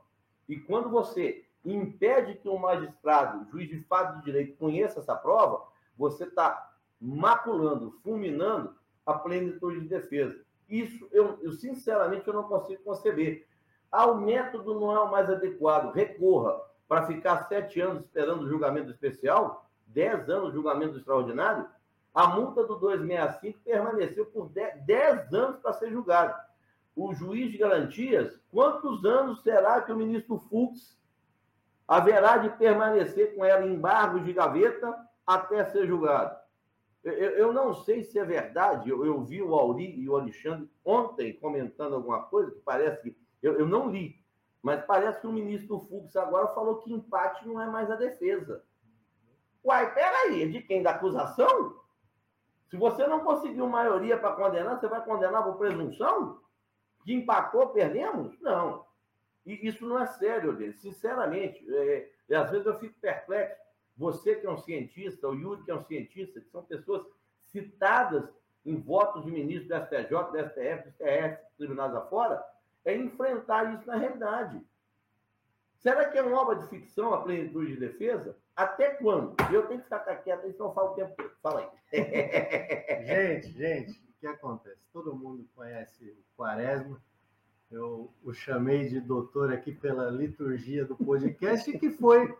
E 0.50 0.60
quando 0.60 0.90
você 0.90 1.46
impede 1.64 2.36
que 2.36 2.50
um 2.50 2.58
magistrado, 2.58 3.50
juiz 3.50 3.70
de 3.70 3.82
fato 3.84 4.18
de 4.18 4.26
direito, 4.26 4.58
conheça 4.58 5.00
essa 5.00 5.16
prova, 5.16 5.66
você 5.98 6.26
está 6.26 6.74
maculando, 7.00 7.92
fulminando 8.04 8.76
a 9.06 9.14
plenitude 9.14 9.82
de 9.82 9.88
defesa. 9.88 10.44
Isso, 10.68 11.08
eu, 11.12 11.40
eu, 11.42 11.52
sinceramente, 11.52 12.28
eu 12.28 12.34
não 12.34 12.44
consigo 12.44 12.84
conceber. 12.84 13.48
Ah, 13.94 14.08
o 14.08 14.20
método 14.20 14.80
não 14.80 14.92
é 14.92 15.00
o 15.00 15.12
mais 15.12 15.30
adequado. 15.30 15.94
Recorra 15.94 16.60
para 16.88 17.06
ficar 17.06 17.48
sete 17.48 17.80
anos 17.80 18.04
esperando 18.04 18.44
o 18.44 18.50
julgamento 18.50 18.90
especial, 18.90 19.70
dez 19.86 20.28
anos 20.30 20.54
julgamento 20.54 20.98
extraordinário. 20.98 21.68
A 22.14 22.28
multa 22.28 22.64
do 22.64 22.76
265 22.76 23.60
permaneceu 23.64 24.26
por 24.26 24.50
dez 24.50 25.34
anos 25.34 25.60
para 25.60 25.74
ser 25.74 25.92
julgado 25.92 26.34
o 26.96 27.14
juiz 27.14 27.52
de 27.52 27.58
garantias, 27.58 28.40
quantos 28.52 29.04
anos 29.04 29.42
será 29.42 29.82
que 29.82 29.92
o 29.92 29.98
ministro 29.98 30.38
Fux 30.38 30.98
haverá 31.88 32.38
de 32.38 32.50
permanecer 32.50 33.36
com 33.36 33.44
ela 33.44 33.66
em 33.66 33.74
embargo 33.74 34.20
de 34.20 34.32
gaveta 34.32 34.96
até 35.26 35.66
ser 35.66 35.88
julgado? 35.88 36.38
Eu, 37.04 37.14
eu 37.14 37.54
não 37.54 37.74
sei 37.74 38.04
se 38.04 38.18
é 38.18 38.24
verdade, 38.24 38.90
eu, 38.90 39.06
eu, 39.06 39.22
vi 39.24 39.42
o 39.42 39.54
Auri 39.56 40.00
e 40.00 40.08
o 40.08 40.16
Alexandre 40.16 40.70
ontem 40.86 41.34
comentando 41.34 41.96
alguma 41.96 42.24
coisa 42.24 42.52
que 42.52 42.60
parece 42.60 43.02
que. 43.02 43.23
Eu, 43.44 43.60
eu 43.60 43.68
não 43.68 43.92
li, 43.92 44.16
mas 44.62 44.84
parece 44.86 45.20
que 45.20 45.28
o 45.28 45.32
ministro 45.34 45.82
Fux 45.90 46.16
agora 46.16 46.48
falou 46.48 46.78
que 46.78 46.92
empate 46.92 47.46
não 47.46 47.62
é 47.62 47.68
mais 47.68 47.92
a 47.92 47.96
defesa. 47.96 48.64
Uai, 49.64 49.94
peraí, 49.94 50.44
é 50.44 50.48
de 50.48 50.62
quem? 50.62 50.82
Da 50.82 50.92
acusação? 50.92 51.84
Se 52.70 52.78
você 52.78 53.06
não 53.06 53.20
conseguiu 53.20 53.68
maioria 53.68 54.18
para 54.18 54.36
condenar, 54.36 54.80
você 54.80 54.88
vai 54.88 55.04
condenar 55.04 55.44
por 55.44 55.58
presunção? 55.58 56.42
Que 57.04 57.14
empatou, 57.14 57.68
perdemos? 57.68 58.40
Não. 58.42 58.86
E 59.46 59.68
isso 59.68 59.86
não 59.86 60.00
é 60.00 60.08
sério, 60.08 60.56
dele. 60.56 60.74
Sinceramente, 60.74 61.64
é, 61.70 62.10
às 62.36 62.50
vezes 62.50 62.66
eu 62.66 62.80
fico 62.80 63.00
perplexo. 63.00 63.62
Você 63.96 64.36
que 64.36 64.48
é 64.48 64.50
um 64.50 64.58
cientista, 64.58 65.28
o 65.28 65.36
Yuri 65.36 65.64
que 65.64 65.72
é 65.72 65.76
um 65.76 65.84
cientista, 65.84 66.42
que 66.42 66.50
são 66.50 66.64
pessoas 66.64 67.06
citadas 67.46 68.28
em 68.66 68.80
votos 68.80 69.24
de 69.24 69.32
ministro 69.32 69.68
do 69.68 69.86
STJ, 69.86 70.10
do 70.10 70.50
STF, 70.50 70.90
do 70.90 70.92
STF, 70.94 71.38
tribunais 71.58 71.94
afora, 71.94 72.44
é 72.86 72.96
enfrentar 72.96 73.74
isso 73.74 73.88
na 73.88 73.96
realidade. 73.96 74.62
Será 75.78 76.10
que 76.10 76.18
é 76.18 76.24
uma 76.24 76.42
obra 76.42 76.56
de 76.56 76.68
ficção 76.68 77.14
a 77.14 77.22
plenitude 77.22 77.74
de 77.74 77.80
defesa? 77.80 78.38
Até 78.56 78.92
quando? 78.92 79.36
Eu 79.52 79.68
tenho 79.68 79.80
que 79.80 79.86
ficar 79.86 80.00
quieto, 80.00 80.50
senão 80.52 80.68
eu 80.68 80.74
falo 80.74 80.92
o 80.92 80.96
tempo 80.96 81.14
todo. 81.16 81.32
Fala 81.42 81.60
aí. 81.60 81.70
gente, 83.06 83.52
gente, 83.52 84.04
que 84.24 84.28
acontece? 84.28 84.80
Todo 84.94 85.14
mundo 85.14 85.46
conhece 85.54 86.06
o 86.06 86.38
Quaresma. 86.38 86.98
Eu 87.70 88.14
o 88.24 88.32
chamei 88.32 88.88
de 88.88 89.02
doutor 89.02 89.52
aqui 89.52 89.74
pela 89.74 90.10
liturgia 90.10 90.86
do 90.86 90.96
podcast, 90.96 91.78
que 91.78 91.90
foi 91.90 92.34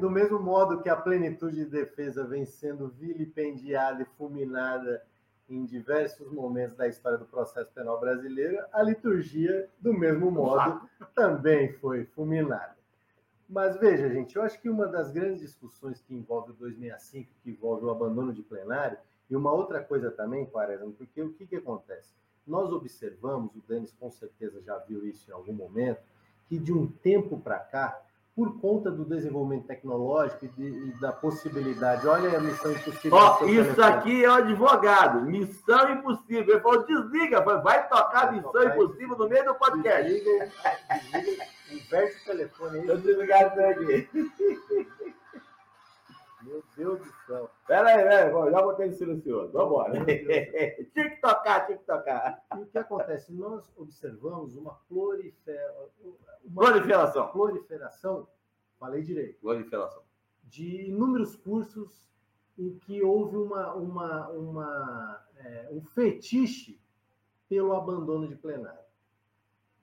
do 0.00 0.10
mesmo 0.10 0.40
modo 0.40 0.82
que 0.82 0.88
a 0.88 0.96
plenitude 0.96 1.56
de 1.56 1.66
defesa 1.66 2.26
vem 2.26 2.46
sendo 2.46 2.88
vilipendiada 2.88 4.02
e 4.02 4.16
fulminada 4.16 5.04
em 5.48 5.64
diversos 5.64 6.30
momentos 6.32 6.76
da 6.76 6.88
história 6.88 7.18
do 7.18 7.24
processo 7.24 7.70
penal 7.72 8.00
brasileiro, 8.00 8.64
a 8.72 8.82
liturgia, 8.82 9.68
do 9.80 9.92
mesmo 9.92 10.30
modo, 10.30 10.80
também 11.14 11.72
foi 11.74 12.04
fulminada. 12.06 12.76
Mas 13.48 13.76
veja, 13.78 14.08
gente, 14.08 14.34
eu 14.34 14.42
acho 14.42 14.60
que 14.60 14.68
uma 14.68 14.88
das 14.88 15.12
grandes 15.12 15.40
discussões 15.40 16.00
que 16.02 16.14
envolve 16.14 16.50
o 16.50 16.54
265, 16.54 17.30
que 17.42 17.50
envolve 17.50 17.84
o 17.84 17.90
abandono 17.90 18.32
de 18.32 18.42
plenário, 18.42 18.98
e 19.30 19.36
uma 19.36 19.52
outra 19.52 19.82
coisa 19.82 20.10
também, 20.10 20.46
Quaresma, 20.46 20.92
porque 20.96 21.22
o 21.22 21.32
que, 21.32 21.46
que 21.46 21.56
acontece? 21.56 22.14
Nós 22.46 22.72
observamos, 22.72 23.54
o 23.54 23.62
Denis 23.66 23.92
com 23.92 24.10
certeza 24.10 24.60
já 24.62 24.78
viu 24.78 25.06
isso 25.06 25.30
em 25.30 25.34
algum 25.34 25.52
momento, 25.52 26.00
que 26.48 26.58
de 26.58 26.72
um 26.72 26.86
tempo 26.86 27.38
para 27.40 27.58
cá, 27.58 28.00
por 28.36 28.60
conta 28.60 28.90
do 28.90 29.02
desenvolvimento 29.06 29.66
tecnológico 29.66 30.44
e, 30.44 30.48
de, 30.48 30.66
e, 30.66 31.00
da 31.00 31.10
possibilidade. 31.10 32.06
Olha 32.06 32.36
a 32.36 32.40
missão 32.40 32.70
impossível. 32.70 33.16
Ó, 33.16 33.46
isso 33.46 33.82
aqui 33.82 34.22
é 34.22 34.28
o 34.28 34.34
advogado. 34.34 35.22
Missão 35.22 35.90
impossível. 35.94 36.54
Ele 36.54 36.60
falou: 36.60 36.84
desliga, 36.84 37.40
vai 37.40 37.88
tocar 37.88 38.32
missão 38.34 38.52
tocar 38.52 38.76
impossível 38.76 39.16
no 39.16 39.26
meio 39.26 39.44
do 39.46 39.54
podcast. 39.54 40.12
Desliga, 40.12 40.50
desliga, 41.12 41.44
inverte 41.72 42.20
o 42.20 42.24
telefone 42.26 42.78
aí. 42.78 42.86
Eu 42.86 42.98
desligado 42.98 43.60
aqui. 43.62 44.08
Meu 46.46 46.62
Deus 46.76 47.00
do 47.00 47.12
céu. 47.26 47.50
Pera 47.66 47.88
aí, 47.88 48.04
velho. 48.04 48.50
Já 48.50 48.62
botei 48.62 48.86
no 48.86 48.94
silencioso. 48.94 49.52
Vambora. 49.52 49.92
tinha 50.06 51.10
que 51.10 51.20
tocar, 51.20 51.66
tinha 51.66 51.76
que 51.76 51.84
tocar. 51.84 52.46
E 52.56 52.60
o 52.60 52.66
que 52.66 52.78
acontece? 52.78 53.32
Nós 53.32 53.68
observamos 53.76 54.56
uma, 54.56 54.74
prolifera... 54.88 55.74
uma 56.44 56.64
proliferação. 56.64 57.28
proliferação, 57.32 58.28
falei 58.78 59.02
direito. 59.02 59.40
Proliferação. 59.40 60.02
De 60.44 60.86
inúmeros 60.88 61.34
cursos 61.34 62.08
em 62.56 62.78
que 62.78 63.02
houve 63.02 63.36
uma, 63.36 63.74
uma, 63.74 64.28
uma, 64.28 65.26
é, 65.38 65.68
um 65.72 65.82
fetiche 65.82 66.80
pelo 67.48 67.74
abandono 67.74 68.28
de 68.28 68.36
plenário. 68.36 68.86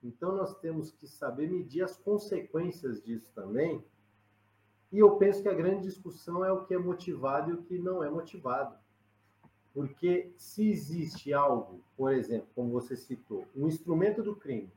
Então, 0.02 0.36
nós 0.36 0.58
temos 0.60 0.92
que 0.92 1.08
saber 1.08 1.50
medir 1.50 1.84
as 1.84 1.98
consequências 1.98 3.04
disso 3.04 3.32
também 3.34 3.84
e 4.94 5.00
eu 5.00 5.16
penso 5.16 5.42
que 5.42 5.50
a 5.50 5.54
grande 5.56 5.82
discussão 5.82 6.46
é 6.46 6.52
o 6.52 6.66
que 6.66 6.76
é 6.76 6.78
motivado 6.78 7.50
e 7.50 7.54
o 7.56 7.64
que 7.64 7.80
não 7.80 8.04
é 8.04 8.10
motivado. 8.12 8.76
Porque 9.74 10.32
se 10.38 10.70
existe 10.70 11.34
algo, 11.34 11.84
por 11.98 12.14
exemplo, 12.14 12.48
como 12.54 12.70
você 12.70 12.96
citou, 12.96 13.44
um 13.56 13.68
instrumento 13.68 14.22
do 14.22 14.36
crime, 14.36 14.72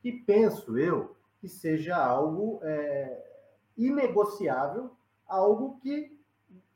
que 0.00 0.12
penso 0.12 0.78
eu 0.78 1.16
que 1.40 1.48
seja 1.48 1.96
algo 1.96 2.60
é, 2.62 3.50
inegociável, 3.76 4.92
algo 5.26 5.80
que 5.80 6.16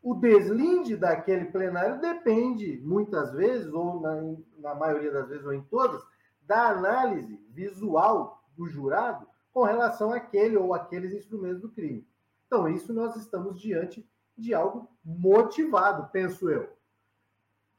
o 0.03 0.12
deslinde 0.17 0.97
daquele 0.97 1.45
plenário 1.45 2.01
depende, 2.01 2.81
muitas 2.85 3.33
vezes, 3.33 3.73
ou 3.73 4.01
na, 4.01 4.35
na 4.59 4.75
maioria 4.75 5.12
das 5.12 5.29
vezes, 5.29 5.47
ou 5.47 5.53
em 5.53 5.62
todas, 5.62 6.03
da 6.43 6.71
análise 6.71 7.41
visual 7.51 8.43
do 8.57 8.67
jurado 8.67 9.25
com 9.53 9.62
relação 9.62 10.12
àquele 10.12 10.57
ou 10.57 10.75
aqueles 10.75 11.12
instrumentos 11.12 11.61
do 11.61 11.69
crime. 11.69 12.05
Então, 12.52 12.68
isso 12.68 12.92
nós 12.92 13.16
estamos 13.16 13.59
diante 13.59 14.06
de 14.37 14.52
algo 14.52 14.87
motivado, 15.02 16.11
penso 16.12 16.50
eu. 16.50 16.71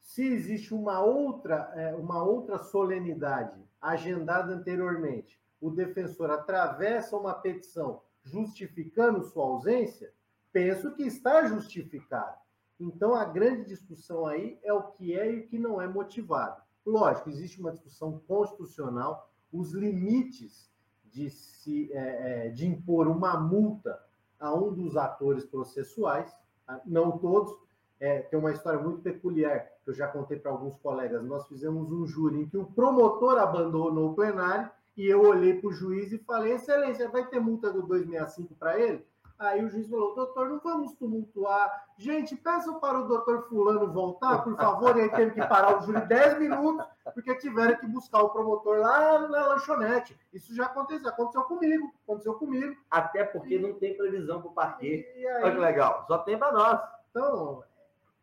Se 0.02 0.26
existe 0.26 0.74
uma 0.74 1.00
outra, 1.00 1.72
é, 1.76 1.94
uma 1.94 2.24
outra 2.24 2.58
solenidade 2.58 3.64
agendada 3.80 4.52
anteriormente, 4.52 5.40
o 5.62 5.70
defensor 5.70 6.32
atravessa 6.32 7.16
uma 7.16 7.36
petição 7.36 8.02
justificando 8.24 9.24
sua 9.24 9.46
ausência, 9.46 10.12
penso 10.52 10.92
que 10.96 11.04
está 11.04 11.46
justificado. 11.46 12.40
Então, 12.80 13.14
a 13.14 13.26
grande 13.26 13.66
discussão 13.66 14.26
aí 14.26 14.58
é 14.64 14.74
o 14.74 14.82
que 14.82 15.14
é 15.14 15.32
e 15.32 15.42
o 15.42 15.48
que 15.48 15.60
não 15.60 15.80
é 15.80 15.88
motivado. 15.88 16.60
Lógico, 16.84 17.30
existe 17.30 17.60
uma 17.60 17.74
discussão 17.74 18.24
constitucional, 18.28 19.32
os 19.52 19.72
limites 19.72 20.68
de, 21.04 21.30
se, 21.30 21.94
é, 21.94 22.48
é 22.48 22.50
de 22.50 22.66
impor 22.66 23.08
uma 23.08 23.40
multa 23.40 24.02
a 24.44 24.54
um 24.54 24.74
dos 24.74 24.98
atores 24.98 25.46
processuais, 25.46 26.30
tá? 26.68 26.82
não 26.86 27.18
todos. 27.18 27.56
É, 27.98 28.20
tem 28.20 28.38
uma 28.38 28.52
história 28.52 28.78
muito 28.78 29.02
peculiar 29.02 29.66
que 29.84 29.90
eu 29.90 29.94
já 29.94 30.08
contei 30.08 30.38
para 30.38 30.52
alguns 30.52 30.76
colegas. 30.78 31.24
Nós 31.24 31.48
fizemos 31.48 31.90
um 31.90 32.06
júri 32.06 32.42
em 32.42 32.50
que 32.50 32.58
o 32.58 32.66
promotor 32.66 33.38
abandonou 33.38 34.12
o 34.12 34.16
plenário 34.16 34.70
e 34.98 35.08
eu 35.08 35.22
olhei 35.22 35.54
para 35.54 35.70
o 35.70 35.74
juiz 35.74 36.12
e 36.12 36.18
falei: 36.18 36.54
Excelência, 36.54 37.10
vai 37.10 37.26
ter 37.26 37.40
multa 37.40 37.72
do 37.72 37.84
265 37.84 38.54
para 38.56 38.78
ele? 38.78 39.06
Aí 39.44 39.64
o 39.64 39.70
juiz 39.70 39.90
falou: 39.90 40.16
doutor, 40.16 40.48
não 40.50 40.60
vamos 40.60 40.94
tumultuar. 40.94 41.88
Gente, 41.98 42.36
peçam 42.36 42.80
para 42.80 43.00
o 43.00 43.08
doutor 43.08 43.48
Fulano 43.50 43.92
voltar, 43.92 44.42
por 44.44 44.56
favor. 44.56 44.96
E 44.98 45.02
aí 45.02 45.10
teve 45.10 45.32
que 45.32 45.46
parar 45.46 45.78
o 45.78 45.82
júri 45.86 46.00
10 46.06 46.40
minutos, 46.40 46.86
porque 47.14 47.36
tiveram 47.36 47.78
que 47.78 47.86
buscar 47.86 48.22
o 48.22 48.30
promotor 48.30 48.80
lá 48.80 49.28
na 49.28 49.48
lanchonete. 49.48 50.18
Isso 50.34 50.56
já 50.56 50.66
aconteceu, 50.66 51.10
aconteceu 51.10 51.44
comigo. 51.44 51.94
Aconteceu 52.04 52.34
comigo. 52.36 52.76
Até 52.90 53.26
porque 53.26 53.56
e... 53.56 53.60
não 53.60 53.74
tem 53.74 53.98
previsão 53.98 54.42
para 54.42 54.50
o 54.50 54.54
parquê. 54.54 55.06
Olha 55.42 55.52
que 55.52 55.60
legal, 55.60 56.06
só 56.08 56.20
tem 56.20 56.38
para 56.38 56.52
nós. 56.52 56.82
Então, 57.10 57.64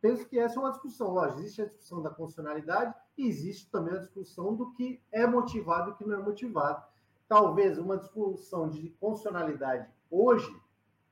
penso 0.01 0.27
que 0.27 0.39
essa 0.39 0.57
é 0.57 0.59
uma 0.59 0.71
discussão. 0.71 1.13
Lógico, 1.13 1.41
existe 1.41 1.63
a 1.63 1.67
discussão 1.67 2.03
da 2.03 2.11
constitucionalidade 2.11 2.95
e 3.19 3.29
existe 3.29 3.71
também 3.71 3.95
a 3.95 3.99
discussão 3.99 4.55
do 4.55 4.73
que 4.73 5.03
é 5.13 5.27
motivado 5.27 5.91
e 5.91 5.93
o 5.93 5.97
que 5.97 6.07
não 6.07 6.19
é 6.19 6.23
motivado. 6.23 6.83
Talvez 7.29 7.79
uma 7.79 7.99
discussão 7.99 8.69
de 8.69 8.89
constitucionalidade 8.99 9.87
hoje 10.11 10.51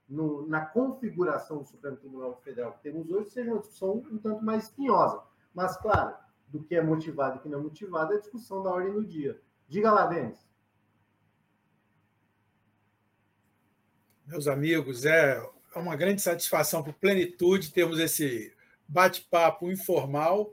no, 0.09 0.47
na 0.47 0.65
configuração 0.65 1.59
do 1.59 1.69
Supremo 1.69 1.97
Tribunal 1.97 2.41
Federal 2.43 2.73
que 2.73 2.83
temos 2.83 3.11
hoje 3.11 3.31
seja 3.31 3.51
uma 3.51 3.61
discussão 3.61 4.03
um 4.11 4.19
tanto 4.19 4.43
mais 4.43 4.65
espinhosa. 4.65 5.23
Mas, 5.55 5.77
claro, 5.77 6.17
do 6.49 6.63
que 6.63 6.75
é 6.75 6.83
motivado 6.83 7.37
e 7.37 7.41
que 7.41 7.49
não 7.49 7.59
é 7.59 7.63
motivado 7.63 8.13
é 8.13 8.17
a 8.17 8.21
discussão 8.21 8.63
da 8.63 8.71
ordem 8.71 8.93
do 8.93 9.05
dia. 9.05 9.41
Diga 9.69 9.93
lá, 9.93 10.07
Denis. 10.07 10.49
Meus 14.27 14.47
amigos, 14.47 15.05
é 15.05 15.43
uma 15.75 15.97
grande 15.97 16.23
satisfação 16.23 16.83
para 16.83 16.93
Plenitude 16.93 17.73
termos 17.73 17.99
esse 17.99 18.55
bate-papo 18.87 19.71
informal. 19.71 20.53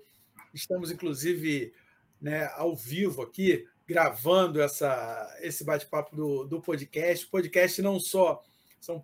Estamos, 0.53 0.91
inclusive, 0.91 1.73
né, 2.21 2.45
ao 2.55 2.75
vivo 2.75 3.21
aqui, 3.21 3.67
gravando 3.87 4.61
essa, 4.61 5.37
esse 5.41 5.63
bate-papo 5.63 6.15
do, 6.15 6.45
do 6.45 6.61
podcast. 6.61 7.25
O 7.25 7.29
podcast 7.29 7.81
não 7.81 7.99
só 7.99 8.41
são 8.79 9.03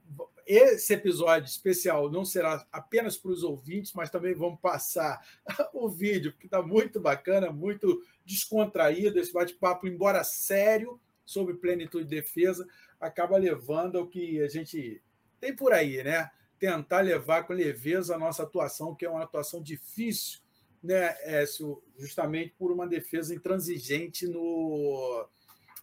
esse 0.54 0.94
episódio 0.94 1.48
especial 1.48 2.12
não 2.12 2.26
será 2.26 2.66
apenas 2.72 3.18
para 3.18 3.32
os 3.32 3.44
ouvintes, 3.44 3.94
mas 3.94 4.10
também 4.10 4.34
vamos 4.34 4.60
passar 4.60 5.26
o 5.74 5.88
vídeo, 5.88 6.34
que 6.38 6.46
está 6.46 6.62
muito 6.62 7.00
bacana, 7.00 7.52
muito 7.52 8.04
descontraído. 8.26 9.20
Esse 9.20 9.32
bate-papo, 9.32 9.88
embora 9.88 10.24
sério, 10.24 11.00
sobre 11.26 11.54
plenitude 11.54 12.04
de 12.04 12.16
defesa, 12.16 12.68
acaba 13.00 13.38
levando 13.38 13.98
ao 13.98 14.08
que 14.08 14.42
a 14.42 14.48
gente 14.48 15.02
tem 15.40 15.56
por 15.56 15.74
aí, 15.74 16.04
né? 16.04 16.30
Tentar 16.60 17.02
levar 17.02 17.44
com 17.44 17.54
leveza 17.54 18.16
a 18.16 18.20
nossa 18.20 18.44
atuação, 18.44 18.94
que 18.94 19.06
é 19.06 19.10
uma 19.10 19.24
atuação 19.24 19.62
difícil, 19.62 20.40
né, 20.84 21.16
Écio? 21.24 21.82
Justamente 21.98 22.54
por 22.60 22.72
uma 22.72 22.88
defesa 22.88 23.34
intransigente 23.34 24.28
no, 24.28 25.28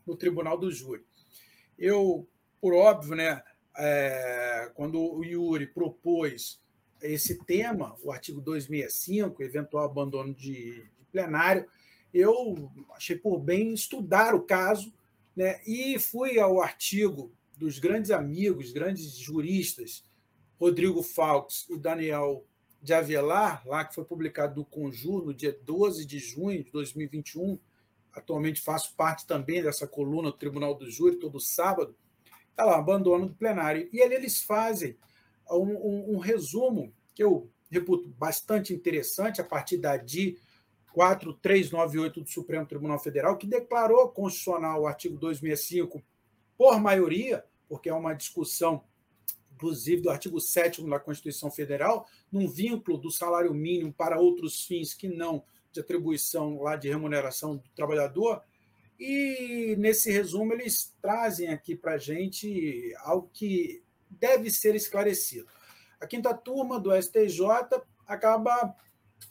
no 0.07 0.15
tribunal 0.15 0.59
do 0.59 0.71
júri. 0.71 1.05
Eu, 1.79 2.29
por 2.61 2.75
óbvio, 2.75 3.15
né? 3.15 3.43
É, 3.79 4.71
quando 4.75 5.01
o 5.01 5.25
Yuri 5.25 5.67
propôs 5.67 6.61
esse 7.01 7.39
tema, 7.45 7.97
o 8.03 8.11
artigo 8.11 8.41
265, 8.41 9.43
eventual 9.43 9.85
abandono 9.85 10.35
de, 10.35 10.83
de 10.99 11.05
plenário, 11.13 11.67
eu 12.13 12.71
achei 12.93 13.17
por 13.17 13.39
bem 13.39 13.73
estudar 13.73 14.35
o 14.35 14.43
caso 14.43 14.93
né, 15.37 15.61
e 15.65 15.99
fui 15.99 16.41
ao 16.41 16.61
artigo 16.61 17.33
dos 17.57 17.79
grandes 17.79 18.11
amigos, 18.11 18.73
grandes 18.73 19.17
juristas, 19.17 20.05
Rodrigo 20.59 21.03
Falks 21.03 21.67
e 21.71 21.79
Daniel 21.79 22.45
de 22.83 22.93
Avelar, 22.93 23.63
lá 23.67 23.85
que 23.85 23.95
foi 23.95 24.05
publicado 24.05 24.57
no 24.57 24.65
Conjur 24.65 25.25
no 25.25 25.35
dia 25.35 25.57
12 25.65 26.05
de 26.05 26.19
junho 26.19 26.65
de 26.65 26.71
2021. 26.71 27.59
Atualmente 28.13 28.61
faço 28.61 28.95
parte 28.97 29.27
também 29.27 29.63
dessa 29.63 29.87
coluna 29.87 30.31
do 30.31 30.37
Tribunal 30.37 30.75
do 30.75 30.91
Júri, 30.91 31.17
todo 31.17 31.39
sábado. 31.39 31.95
Está 32.59 32.65
lá, 32.65 32.77
abandono 32.77 33.29
do 33.29 33.35
plenário. 33.37 33.89
E 33.93 34.03
ali 34.03 34.17
eles 34.17 34.43
fazem 34.43 34.99
um, 35.49 35.61
um, 35.61 36.15
um 36.17 36.19
resumo 36.19 36.93
que 37.15 37.23
eu 37.23 37.49
reputo 37.71 38.09
bastante 38.09 38.75
interessante, 38.75 39.41
a 39.41 39.45
partir 39.45 39.79
da 39.79 39.97
DI 39.97 40.37
4398 40.93 42.21
do 42.21 42.29
Supremo 42.29 42.67
Tribunal 42.67 42.99
Federal, 42.99 43.37
que 43.37 43.47
declarou 43.47 44.09
constitucional 44.09 44.83
o 44.83 44.87
artigo 44.89 45.17
265 45.17 46.03
por 46.57 46.81
maioria, 46.81 47.45
porque 47.69 47.89
é 47.89 47.95
uma 47.95 48.13
discussão, 48.13 48.83
inclusive, 49.53 50.03
do 50.03 50.11
artigo 50.11 50.41
7 50.41 50.83
da 50.83 50.99
Constituição 50.99 51.53
Federal, 51.53 52.09
num 52.33 52.49
vínculo 52.49 52.99
do 52.99 53.13
salário 53.13 53.55
mínimo 53.55 53.93
para 53.93 54.19
outros 54.19 54.65
fins 54.65 54.93
que 54.93 55.07
não 55.07 55.45
de 55.71 55.79
atribuição 55.79 56.61
lá 56.61 56.75
de 56.75 56.89
remuneração 56.89 57.59
do 57.59 57.71
trabalhador, 57.77 58.43
e 58.99 59.77
nesse 59.79 60.11
resumo 60.11 60.53
eles 60.53 60.95
trazem 61.01 61.49
aqui 61.49 61.77
para 61.77 61.95
a 61.95 61.99
gente 61.99 62.93
algo 62.99 63.31
que 63.33 63.83
deve 64.11 64.51
ser 64.51 64.75
esclarecido. 64.75 65.47
A 66.01 66.07
quinta 66.07 66.35
turma 66.35 66.81
do 66.81 66.91
STJ 67.01 67.47
acaba 68.07 68.75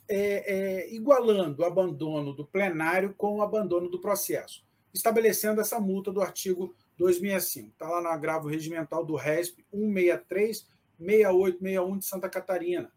é, 0.07 0.53
é, 0.87 0.93
igualando 0.93 1.61
o 1.61 1.65
abandono 1.65 2.33
do 2.33 2.45
plenário 2.45 3.13
com 3.15 3.37
o 3.37 3.41
abandono 3.41 3.89
do 3.89 3.99
processo, 3.99 4.63
estabelecendo 4.93 5.59
essa 5.59 5.79
multa 5.79 6.11
do 6.11 6.21
artigo 6.21 6.73
265. 6.97 7.73
Está 7.73 7.89
lá 7.89 8.01
no 8.01 8.07
agravo 8.07 8.47
regimental 8.47 9.05
do 9.05 9.15
RESP 9.15 9.65
163 9.71 10.67
6861 10.99 11.97
de 11.97 12.05
Santa 12.05 12.29
Catarina, 12.29 12.91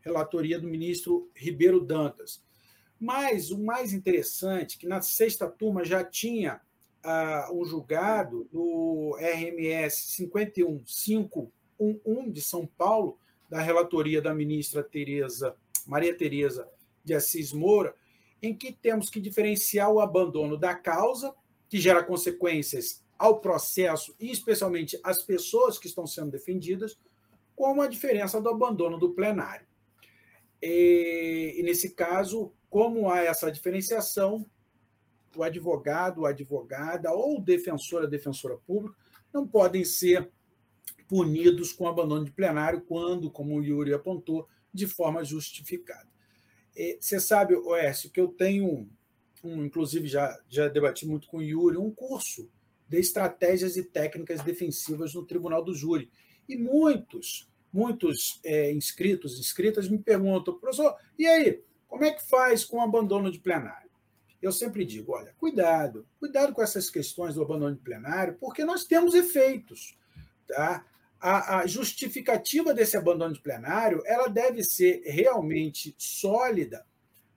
relatoria 0.00 0.58
do 0.58 0.66
ministro 0.66 1.30
Ribeiro 1.34 1.80
Dantas. 1.80 2.44
Mas 2.98 3.50
o 3.50 3.58
mais 3.58 3.92
interessante, 3.92 4.78
que 4.78 4.86
na 4.86 5.02
sexta 5.02 5.46
turma 5.46 5.84
já 5.84 6.02
tinha 6.02 6.60
ah, 7.04 7.50
um 7.52 7.64
julgado 7.64 8.48
no 8.52 9.16
RMS 9.18 10.16
51511 10.16 12.30
de 12.30 12.40
São 12.40 12.66
Paulo, 12.66 13.18
da 13.48 13.60
relatoria 13.60 14.20
da 14.20 14.34
ministra 14.34 14.82
Tereza, 14.82 15.54
Maria 15.86 16.16
Tereza 16.16 16.68
de 17.04 17.14
Assis 17.14 17.52
Moura, 17.52 17.94
em 18.42 18.54
que 18.54 18.72
temos 18.72 19.08
que 19.08 19.20
diferenciar 19.20 19.90
o 19.90 20.00
abandono 20.00 20.56
da 20.56 20.74
causa, 20.74 21.34
que 21.68 21.78
gera 21.78 22.02
consequências 22.02 23.04
ao 23.18 23.40
processo 23.40 24.14
e 24.20 24.30
especialmente 24.30 24.98
às 25.02 25.22
pessoas 25.22 25.78
que 25.78 25.86
estão 25.86 26.06
sendo 26.06 26.30
defendidas, 26.30 26.98
com 27.54 27.80
a 27.80 27.86
diferença 27.86 28.40
do 28.40 28.50
abandono 28.50 28.98
do 28.98 29.14
plenário. 29.14 29.66
E, 30.60 31.54
e 31.56 31.62
nesse 31.62 31.94
caso, 31.94 32.52
como 32.76 33.08
há 33.08 33.22
essa 33.22 33.50
diferenciação, 33.50 34.44
o 35.34 35.42
advogado, 35.42 36.26
a 36.26 36.28
advogada 36.28 37.10
ou 37.10 37.38
o 37.38 37.40
defensor, 37.40 38.02
a 38.02 38.06
defensora 38.06 38.58
pública 38.58 38.94
não 39.32 39.48
podem 39.48 39.82
ser 39.82 40.30
punidos 41.08 41.72
com 41.72 41.88
abandono 41.88 42.26
de 42.26 42.32
plenário 42.32 42.82
quando, 42.82 43.30
como 43.30 43.56
o 43.56 43.64
Yuri 43.64 43.94
apontou, 43.94 44.46
de 44.74 44.86
forma 44.86 45.24
justificada. 45.24 46.06
Você 47.00 47.18
sabe, 47.18 47.54
Oércio, 47.54 48.10
que 48.10 48.20
eu 48.20 48.28
tenho, 48.28 48.86
um, 49.42 49.64
inclusive 49.64 50.06
já, 50.06 50.38
já 50.46 50.68
debati 50.68 51.06
muito 51.06 51.28
com 51.28 51.38
o 51.38 51.42
Yuri, 51.42 51.78
um 51.78 51.90
curso 51.90 52.46
de 52.86 52.98
estratégias 52.98 53.78
e 53.78 53.84
técnicas 53.84 54.42
defensivas 54.42 55.14
no 55.14 55.24
Tribunal 55.24 55.64
do 55.64 55.74
Júri. 55.74 56.10
E 56.46 56.58
muitos, 56.58 57.50
muitos 57.72 58.38
é, 58.44 58.70
inscritos, 58.70 59.40
inscritas 59.40 59.88
me 59.88 59.98
perguntam, 59.98 60.58
professor, 60.58 60.94
e 61.18 61.26
aí, 61.26 61.64
como 61.88 62.04
é 62.04 62.10
que 62.10 62.28
faz 62.28 62.64
com 62.64 62.78
o 62.78 62.82
abandono 62.82 63.30
de 63.30 63.38
plenário? 63.38 63.90
Eu 64.40 64.52
sempre 64.52 64.84
digo, 64.84 65.12
olha, 65.12 65.34
cuidado, 65.38 66.06
cuidado 66.18 66.52
com 66.52 66.62
essas 66.62 66.90
questões 66.90 67.34
do 67.34 67.42
abandono 67.42 67.74
de 67.74 67.82
plenário, 67.82 68.36
porque 68.38 68.64
nós 68.64 68.84
temos 68.84 69.14
efeitos. 69.14 69.98
Tá? 70.46 70.84
A, 71.20 71.58
a 71.58 71.66
justificativa 71.66 72.74
desse 72.74 72.96
abandono 72.96 73.34
de 73.34 73.40
plenário 73.40 74.02
ela 74.04 74.28
deve 74.28 74.62
ser 74.62 75.02
realmente 75.06 75.94
sólida 75.98 76.86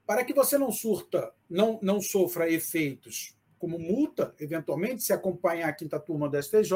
para 0.05 0.25
que 0.25 0.33
você 0.33 0.57
não 0.57 0.71
surta, 0.71 1.31
não, 1.49 1.79
não 1.81 2.01
sofra 2.01 2.49
efeitos 2.49 3.35
como 3.59 3.77
multa, 3.77 4.33
eventualmente, 4.39 5.03
se 5.03 5.13
acompanhar 5.13 5.69
a 5.69 5.73
quinta 5.73 5.99
turma 5.99 6.29
da 6.29 6.41
STJ, 6.41 6.73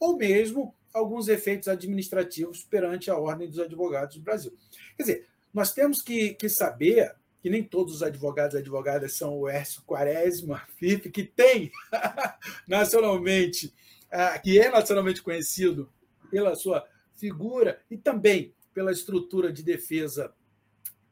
ou 0.00 0.16
mesmo 0.16 0.74
alguns 0.92 1.28
efeitos 1.28 1.68
administrativos 1.68 2.64
perante 2.64 3.10
a 3.10 3.16
Ordem 3.16 3.48
dos 3.48 3.60
Advogados 3.60 4.16
do 4.16 4.22
Brasil. 4.22 4.56
Quer 4.96 5.02
dizer, 5.02 5.28
nós 5.56 5.72
temos 5.72 6.02
que, 6.02 6.34
que 6.34 6.50
saber 6.50 7.16
que 7.40 7.48
nem 7.48 7.64
todos 7.64 7.94
os 7.94 8.02
advogados 8.02 8.54
e 8.54 8.58
advogadas 8.58 9.16
são 9.16 9.38
o 9.38 9.48
Ércio 9.48 9.82
Quaresma, 9.86 10.58
FIP, 10.76 11.08
que 11.08 11.24
tem 11.24 11.72
nacionalmente, 12.68 13.72
ah, 14.10 14.38
que 14.38 14.58
é 14.58 14.70
nacionalmente 14.70 15.22
conhecido 15.22 15.90
pela 16.30 16.54
sua 16.54 16.86
figura 17.14 17.80
e 17.90 17.96
também 17.96 18.54
pela 18.74 18.92
estrutura 18.92 19.50
de 19.50 19.62
defesa 19.62 20.34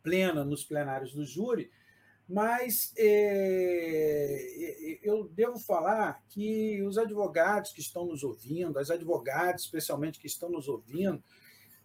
plena 0.03 0.45
nos 0.45 0.63
plenários 0.63 1.15
do 1.15 1.25
júri, 1.25 1.71
mas 2.29 2.93
é, 2.99 4.99
eu 5.03 5.27
devo 5.29 5.59
falar 5.59 6.23
que 6.29 6.83
os 6.83 6.99
advogados 6.99 7.73
que 7.73 7.81
estão 7.81 8.05
nos 8.05 8.23
ouvindo, 8.23 8.79
as 8.79 8.91
advogadas 8.91 9.63
especialmente 9.63 10.19
que 10.19 10.27
estão 10.27 10.51
nos 10.51 10.69
ouvindo, 10.69 11.25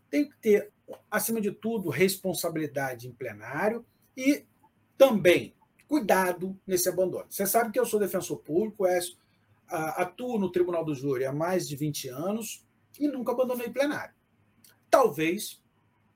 têm 0.10 0.30
que 0.30 0.38
ter, 0.38 0.72
acima 1.10 1.40
de 1.40 1.52
tudo, 1.52 1.90
responsabilidade 1.90 3.08
em 3.08 3.12
plenário 3.12 3.86
e 4.16 4.46
também 4.98 5.54
cuidado 5.88 6.60
nesse 6.68 6.90
abandono. 6.90 7.26
Você 7.30 7.46
sabe 7.46 7.72
que 7.72 7.80
eu 7.80 7.86
sou 7.86 8.00
defensor 8.00 8.38
público, 8.40 8.86
é, 8.86 9.00
atuo 9.70 10.38
no 10.38 10.52
Tribunal 10.52 10.86
do 10.86 10.96
Júri 10.96 11.26
há 11.26 11.34
mais 11.34 11.68
de 11.68 11.76
20 11.76 12.10
anos 12.10 12.66
e 13.00 13.08
nunca 13.08 13.32
abandonei 13.32 13.70
plenário. 13.70 14.14
Talvez 14.90 15.62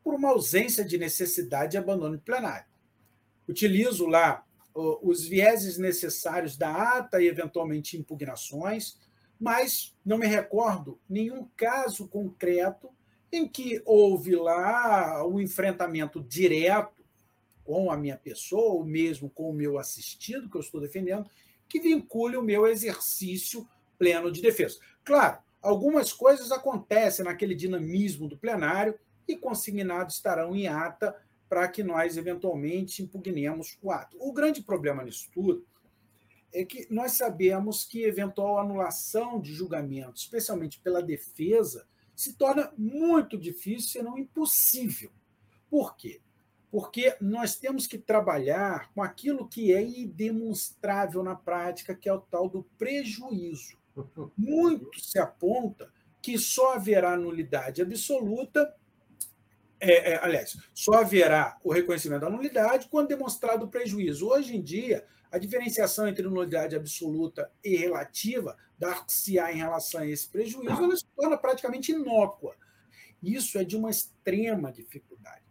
por 0.03 0.13
uma 0.13 0.29
ausência 0.29 0.83
de 0.83 0.97
necessidade 0.97 1.71
de 1.71 1.77
abandono 1.77 2.17
de 2.17 2.23
plenário 2.23 2.65
utilizo 3.47 4.05
lá 4.05 4.45
os 4.73 5.25
vieses 5.27 5.77
necessários 5.77 6.57
da 6.57 6.97
ata 6.97 7.21
e, 7.21 7.27
eventualmente, 7.27 7.97
impugnações, 7.97 8.97
mas 9.39 9.95
não 10.03 10.17
me 10.17 10.25
recordo 10.25 10.99
nenhum 11.07 11.47
caso 11.55 12.07
concreto 12.07 12.89
em 13.33 13.47
que 13.47 13.81
houve 13.83 14.35
lá 14.35 15.25
um 15.27 15.39
enfrentamento 15.39 16.21
direto 16.21 17.03
com 17.63 17.89
a 17.89 17.97
minha 17.97 18.15
pessoa, 18.15 18.75
ou 18.75 18.85
mesmo 18.85 19.27
com 19.27 19.49
o 19.49 19.53
meu 19.53 19.79
assistido, 19.79 20.47
que 20.47 20.55
eu 20.55 20.61
estou 20.61 20.79
defendendo, 20.79 21.27
que 21.67 21.79
vincule 21.79 22.37
o 22.37 22.43
meu 22.43 22.67
exercício 22.67 23.67
pleno 23.97 24.31
de 24.31 24.39
defesa. 24.39 24.77
Claro, 25.03 25.39
algumas 25.63 26.13
coisas 26.13 26.51
acontecem 26.51 27.25
naquele 27.25 27.55
dinamismo 27.55 28.27
do 28.27 28.37
plenário 28.37 28.99
e 29.27 29.35
consignados 29.35 30.15
estarão 30.15 30.55
em 30.55 30.67
ata 30.67 31.15
para 31.49 31.67
que 31.67 31.81
nós, 31.81 32.17
eventualmente, 32.17 33.01
impugnemos 33.01 33.79
o 33.81 33.89
ato. 33.89 34.15
O 34.19 34.31
grande 34.31 34.61
problema 34.61 35.03
nisso 35.03 35.27
tudo 35.33 35.65
é 36.53 36.63
que 36.63 36.85
nós 36.87 37.13
sabemos 37.13 37.83
que 37.83 38.03
eventual 38.03 38.59
anulação 38.59 39.41
de 39.41 39.53
julgamento, 39.53 40.17
especialmente 40.17 40.79
pela 40.79 41.01
defesa, 41.01 41.87
se 42.15 42.33
torna 42.33 42.71
muito 42.77 43.37
difícil, 43.37 43.89
se 43.89 44.01
não 44.01 44.17
impossível. 44.17 45.11
Por 45.69 45.95
quê? 45.95 46.21
Porque 46.71 47.15
nós 47.21 47.55
temos 47.55 47.85
que 47.85 47.97
trabalhar 47.97 48.91
com 48.93 49.01
aquilo 49.01 49.47
que 49.47 49.73
é 49.73 49.83
idemonstrável 49.83 51.23
na 51.23 51.35
prática, 51.35 51.95
que 51.95 52.09
é 52.09 52.13
o 52.13 52.21
tal 52.21 52.49
do 52.49 52.63
prejuízo. 52.77 53.77
Muito 54.37 54.99
se 54.99 55.19
aponta 55.19 55.91
que 56.21 56.37
só 56.37 56.73
haverá 56.73 57.15
nulidade 57.15 57.81
absoluta 57.81 58.73
é, 59.85 60.13
é, 60.13 60.19
aliás, 60.23 60.57
só 60.73 60.93
haverá 60.93 61.57
o 61.61 61.69
reconhecimento 61.69 62.21
da 62.21 62.29
nulidade 62.29 62.87
quando 62.89 63.09
demonstrado 63.09 63.65
o 63.65 63.67
prejuízo. 63.67 64.29
Hoje 64.29 64.55
em 64.55 64.61
dia, 64.61 65.05
a 65.33 65.39
diferenciação 65.39 66.07
entre 66.07 66.21
nulidade 66.27 66.75
absoluta 66.75 67.51
e 67.63 67.75
relativa, 67.75 68.55
dar-se-á 68.77 69.51
em 69.51 69.57
relação 69.57 70.01
a 70.01 70.07
esse 70.07 70.27
prejuízo, 70.27 70.83
ela 70.83 70.95
se 70.95 71.05
torna 71.15 71.35
praticamente 71.35 71.91
inócua. 71.91 72.55
Isso 73.21 73.57
é 73.57 73.63
de 73.63 73.75
uma 73.75 73.89
extrema 73.89 74.71
dificuldade. 74.71 75.41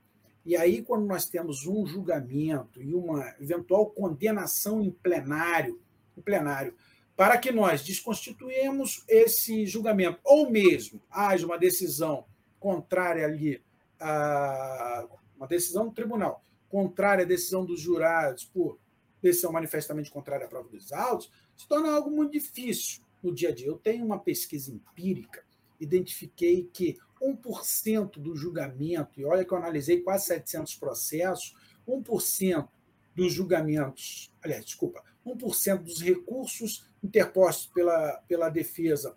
E 0.46 0.56
aí, 0.56 0.82
quando 0.82 1.04
nós 1.04 1.28
temos 1.28 1.66
um 1.66 1.84
julgamento 1.84 2.80
e 2.80 2.94
uma 2.94 3.34
eventual 3.40 3.90
condenação 3.90 4.80
em 4.80 4.92
plenário, 4.92 5.82
em 6.16 6.20
plenário 6.20 6.76
para 7.16 7.36
que 7.36 7.50
nós 7.50 7.82
desconstituímos 7.82 9.04
esse 9.08 9.66
julgamento, 9.66 10.20
ou 10.22 10.48
mesmo 10.48 11.02
haja 11.10 11.44
uma 11.44 11.58
decisão 11.58 12.24
contrária 12.60 13.24
ali 13.24 13.60
a, 13.98 15.08
uma 15.36 15.48
decisão 15.48 15.88
do 15.88 15.92
tribunal 15.92 16.44
contrária 16.68 17.24
à 17.24 17.26
decisão 17.26 17.64
dos 17.64 17.80
jurados 17.80 18.44
por 18.44 18.78
decisão 19.22 19.52
manifestamente 19.52 20.10
contrária 20.10 20.46
à 20.46 20.48
prova 20.48 20.68
dos 20.68 20.92
autos, 20.92 21.30
se 21.56 21.66
torna 21.68 21.92
algo 21.92 22.10
muito 22.10 22.32
difícil 22.32 23.02
no 23.22 23.32
dia 23.32 23.50
a 23.50 23.54
dia. 23.54 23.68
Eu 23.68 23.78
tenho 23.78 24.04
uma 24.04 24.18
pesquisa 24.18 24.72
empírica, 24.72 25.44
identifiquei 25.80 26.68
que 26.72 26.98
1% 27.22 28.18
do 28.18 28.34
julgamento, 28.34 29.20
e 29.20 29.24
olha 29.24 29.44
que 29.44 29.52
eu 29.52 29.58
analisei 29.58 30.00
quase 30.00 30.26
700 30.26 30.74
processos, 30.74 31.54
1% 31.86 32.68
dos 33.14 33.32
julgamentos, 33.32 34.32
aliás, 34.42 34.64
desculpa, 34.64 35.02
1% 35.24 35.82
dos 35.82 36.00
recursos 36.00 36.84
interpostos 37.02 37.66
pela, 37.66 38.22
pela 38.26 38.48
defesa 38.48 39.16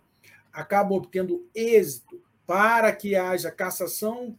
acabam 0.52 0.96
obtendo 0.96 1.48
êxito 1.54 2.22
para 2.46 2.94
que 2.94 3.16
haja 3.16 3.50
cassação 3.50 4.36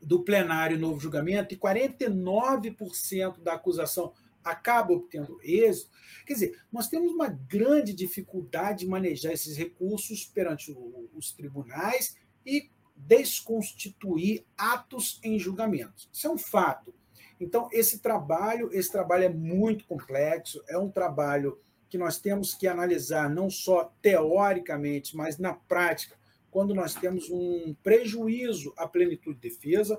do 0.00 0.22
plenário 0.24 0.78
novo 0.78 0.98
julgamento 0.98 1.54
e 1.54 1.58
49% 1.58 3.40
da 3.40 3.54
acusação 3.54 4.12
acaba 4.44 4.92
obtendo 4.92 5.38
êxito. 5.42 5.90
Quer 6.26 6.34
dizer, 6.34 6.62
nós 6.70 6.88
temos 6.88 7.12
uma 7.12 7.28
grande 7.28 7.92
dificuldade 7.92 8.80
de 8.80 8.86
manejar 8.86 9.32
esses 9.32 9.56
recursos 9.56 10.24
perante 10.24 10.76
os 11.14 11.32
tribunais 11.32 12.16
e 12.44 12.70
desconstituir 12.96 14.44
atos 14.56 15.20
em 15.22 15.38
julgamento. 15.38 16.08
Isso 16.12 16.26
é 16.26 16.30
um 16.30 16.38
fato. 16.38 16.94
Então, 17.40 17.68
esse 17.72 17.98
trabalho, 17.98 18.70
esse 18.72 18.90
trabalho 18.90 19.24
é 19.24 19.28
muito 19.28 19.84
complexo, 19.84 20.62
é 20.68 20.78
um 20.78 20.90
trabalho 20.90 21.58
que 21.88 21.98
nós 21.98 22.18
temos 22.18 22.54
que 22.54 22.66
analisar 22.66 23.28
não 23.28 23.50
só 23.50 23.92
teoricamente, 24.00 25.16
mas 25.16 25.38
na 25.38 25.52
prática, 25.52 26.16
quando 26.50 26.74
nós 26.74 26.94
temos 26.94 27.28
um 27.30 27.74
prejuízo 27.82 28.72
à 28.76 28.86
plenitude 28.86 29.40
de 29.40 29.48
defesa, 29.48 29.98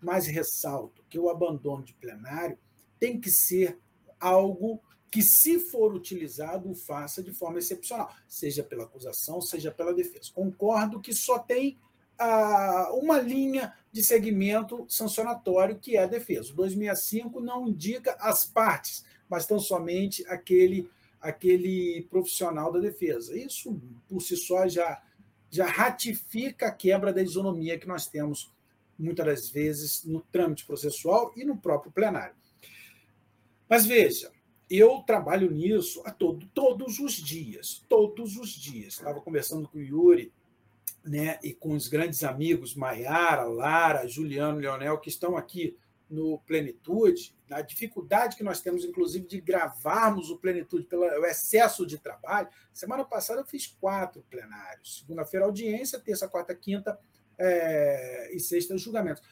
mas 0.00 0.26
ressalto 0.26 1.04
que 1.08 1.18
o 1.18 1.28
abandono 1.28 1.82
de 1.82 1.94
plenário 1.94 2.58
tem 2.98 3.20
que 3.20 3.30
ser 3.30 3.78
algo 4.24 4.80
que, 5.10 5.22
se 5.22 5.60
for 5.60 5.94
utilizado, 5.94 6.70
o 6.70 6.74
faça 6.74 7.22
de 7.22 7.32
forma 7.32 7.58
excepcional, 7.58 8.12
seja 8.26 8.64
pela 8.64 8.84
acusação, 8.84 9.40
seja 9.40 9.70
pela 9.70 9.94
defesa. 9.94 10.32
Concordo 10.34 11.00
que 11.00 11.14
só 11.14 11.38
tem 11.38 11.78
ah, 12.18 12.90
uma 12.94 13.20
linha 13.20 13.72
de 13.92 14.02
segmento 14.02 14.86
sancionatório, 14.88 15.78
que 15.78 15.96
é 15.96 16.02
a 16.02 16.06
defesa. 16.06 16.52
O 16.52 16.56
265 16.56 17.40
não 17.40 17.68
indica 17.68 18.16
as 18.18 18.44
partes, 18.44 19.04
mas 19.28 19.46
tão 19.46 19.58
somente 19.58 20.26
aquele, 20.26 20.90
aquele 21.20 22.06
profissional 22.10 22.72
da 22.72 22.80
defesa. 22.80 23.38
Isso, 23.38 23.80
por 24.08 24.20
si 24.20 24.36
só, 24.36 24.66
já, 24.66 25.02
já 25.50 25.66
ratifica 25.66 26.68
a 26.68 26.72
quebra 26.72 27.12
da 27.12 27.22
isonomia 27.22 27.78
que 27.78 27.86
nós 27.86 28.06
temos, 28.06 28.52
muitas 28.98 29.26
das 29.26 29.48
vezes, 29.48 30.02
no 30.04 30.20
trâmite 30.20 30.64
processual 30.64 31.32
e 31.36 31.44
no 31.44 31.56
próprio 31.56 31.92
plenário. 31.92 32.34
Mas 33.68 33.86
veja, 33.86 34.30
eu 34.68 35.02
trabalho 35.06 35.50
nisso 35.50 36.02
a 36.04 36.10
todo, 36.10 36.46
todos 36.48 36.98
os 36.98 37.12
dias, 37.12 37.84
todos 37.88 38.36
os 38.36 38.50
dias. 38.50 38.94
Estava 38.94 39.20
conversando 39.20 39.68
com 39.68 39.78
o 39.78 39.82
Yuri 39.82 40.32
né, 41.04 41.38
e 41.42 41.52
com 41.52 41.74
os 41.74 41.88
grandes 41.88 42.24
amigos 42.24 42.74
Maiara, 42.74 43.44
Lara, 43.44 44.06
Juliano, 44.06 44.58
Leonel, 44.58 44.98
que 44.98 45.08
estão 45.08 45.36
aqui 45.36 45.76
no 46.08 46.38
Plenitude, 46.40 47.34
a 47.50 47.60
dificuldade 47.60 48.36
que 48.36 48.44
nós 48.44 48.60
temos, 48.60 48.84
inclusive, 48.84 49.26
de 49.26 49.40
gravarmos 49.40 50.30
o 50.30 50.38
Plenitude 50.38 50.86
pelo 50.86 51.04
excesso 51.26 51.86
de 51.86 51.98
trabalho. 51.98 52.48
Semana 52.72 53.04
passada 53.04 53.40
eu 53.40 53.46
fiz 53.46 53.66
quatro 53.66 54.24
plenários. 54.30 55.00
Segunda-feira, 55.00 55.46
audiência, 55.46 55.98
terça, 55.98 56.28
quarta, 56.28 56.54
quinta 56.54 56.98
é, 57.38 58.30
e 58.32 58.38
sexta, 58.38 58.76
julgamentos. 58.78 59.22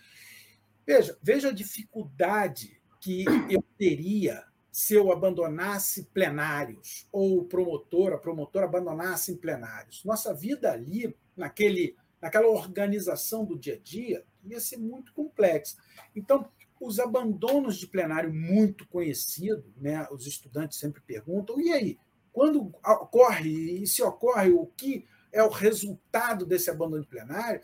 Veja, 0.84 1.16
veja 1.22 1.48
a 1.48 1.52
dificuldade 1.52 2.81
que 3.02 3.24
eu 3.50 3.62
teria 3.76 4.44
se 4.70 4.94
eu 4.94 5.12
abandonasse 5.12 6.04
plenários, 6.14 7.06
ou 7.12 7.40
o 7.40 7.44
promotor, 7.44 8.14
a 8.14 8.18
promotora 8.18 8.64
abandonasse 8.64 9.36
plenários. 9.36 10.02
Nossa 10.02 10.32
vida 10.32 10.72
ali, 10.72 11.14
naquele, 11.36 11.94
naquela 12.20 12.48
organização 12.48 13.44
do 13.44 13.58
dia 13.58 13.74
a 13.74 13.78
dia, 13.78 14.24
ia 14.42 14.58
ser 14.58 14.78
muito 14.78 15.12
complexa. 15.12 15.76
Então, 16.16 16.48
os 16.80 16.98
abandonos 16.98 17.76
de 17.76 17.86
plenário 17.86 18.32
muito 18.32 18.86
conhecido, 18.88 19.64
né? 19.76 20.08
os 20.10 20.26
estudantes 20.26 20.78
sempre 20.78 21.02
perguntam, 21.02 21.60
e 21.60 21.70
aí, 21.70 21.98
quando 22.32 22.72
ocorre, 22.82 23.82
e 23.82 23.86
se 23.86 24.02
ocorre, 24.02 24.50
o 24.52 24.66
que 24.66 25.04
é 25.30 25.42
o 25.42 25.50
resultado 25.50 26.46
desse 26.46 26.70
abandono 26.70 27.02
de 27.02 27.08
plenário, 27.08 27.60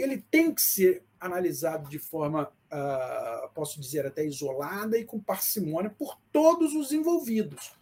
ele 0.00 0.24
tem 0.30 0.54
que 0.54 0.62
ser 0.62 1.02
analisado 1.20 1.88
de 1.88 1.98
forma 1.98 2.52
uh, 2.68 3.48
posso 3.54 3.80
dizer, 3.80 4.06
até 4.06 4.24
isolada 4.24 4.98
e 4.98 5.04
com 5.04 5.18
parcimônia 5.18 5.90
por 5.90 6.18
todos 6.32 6.74
os 6.74 6.92
envolvidos. 6.92 7.72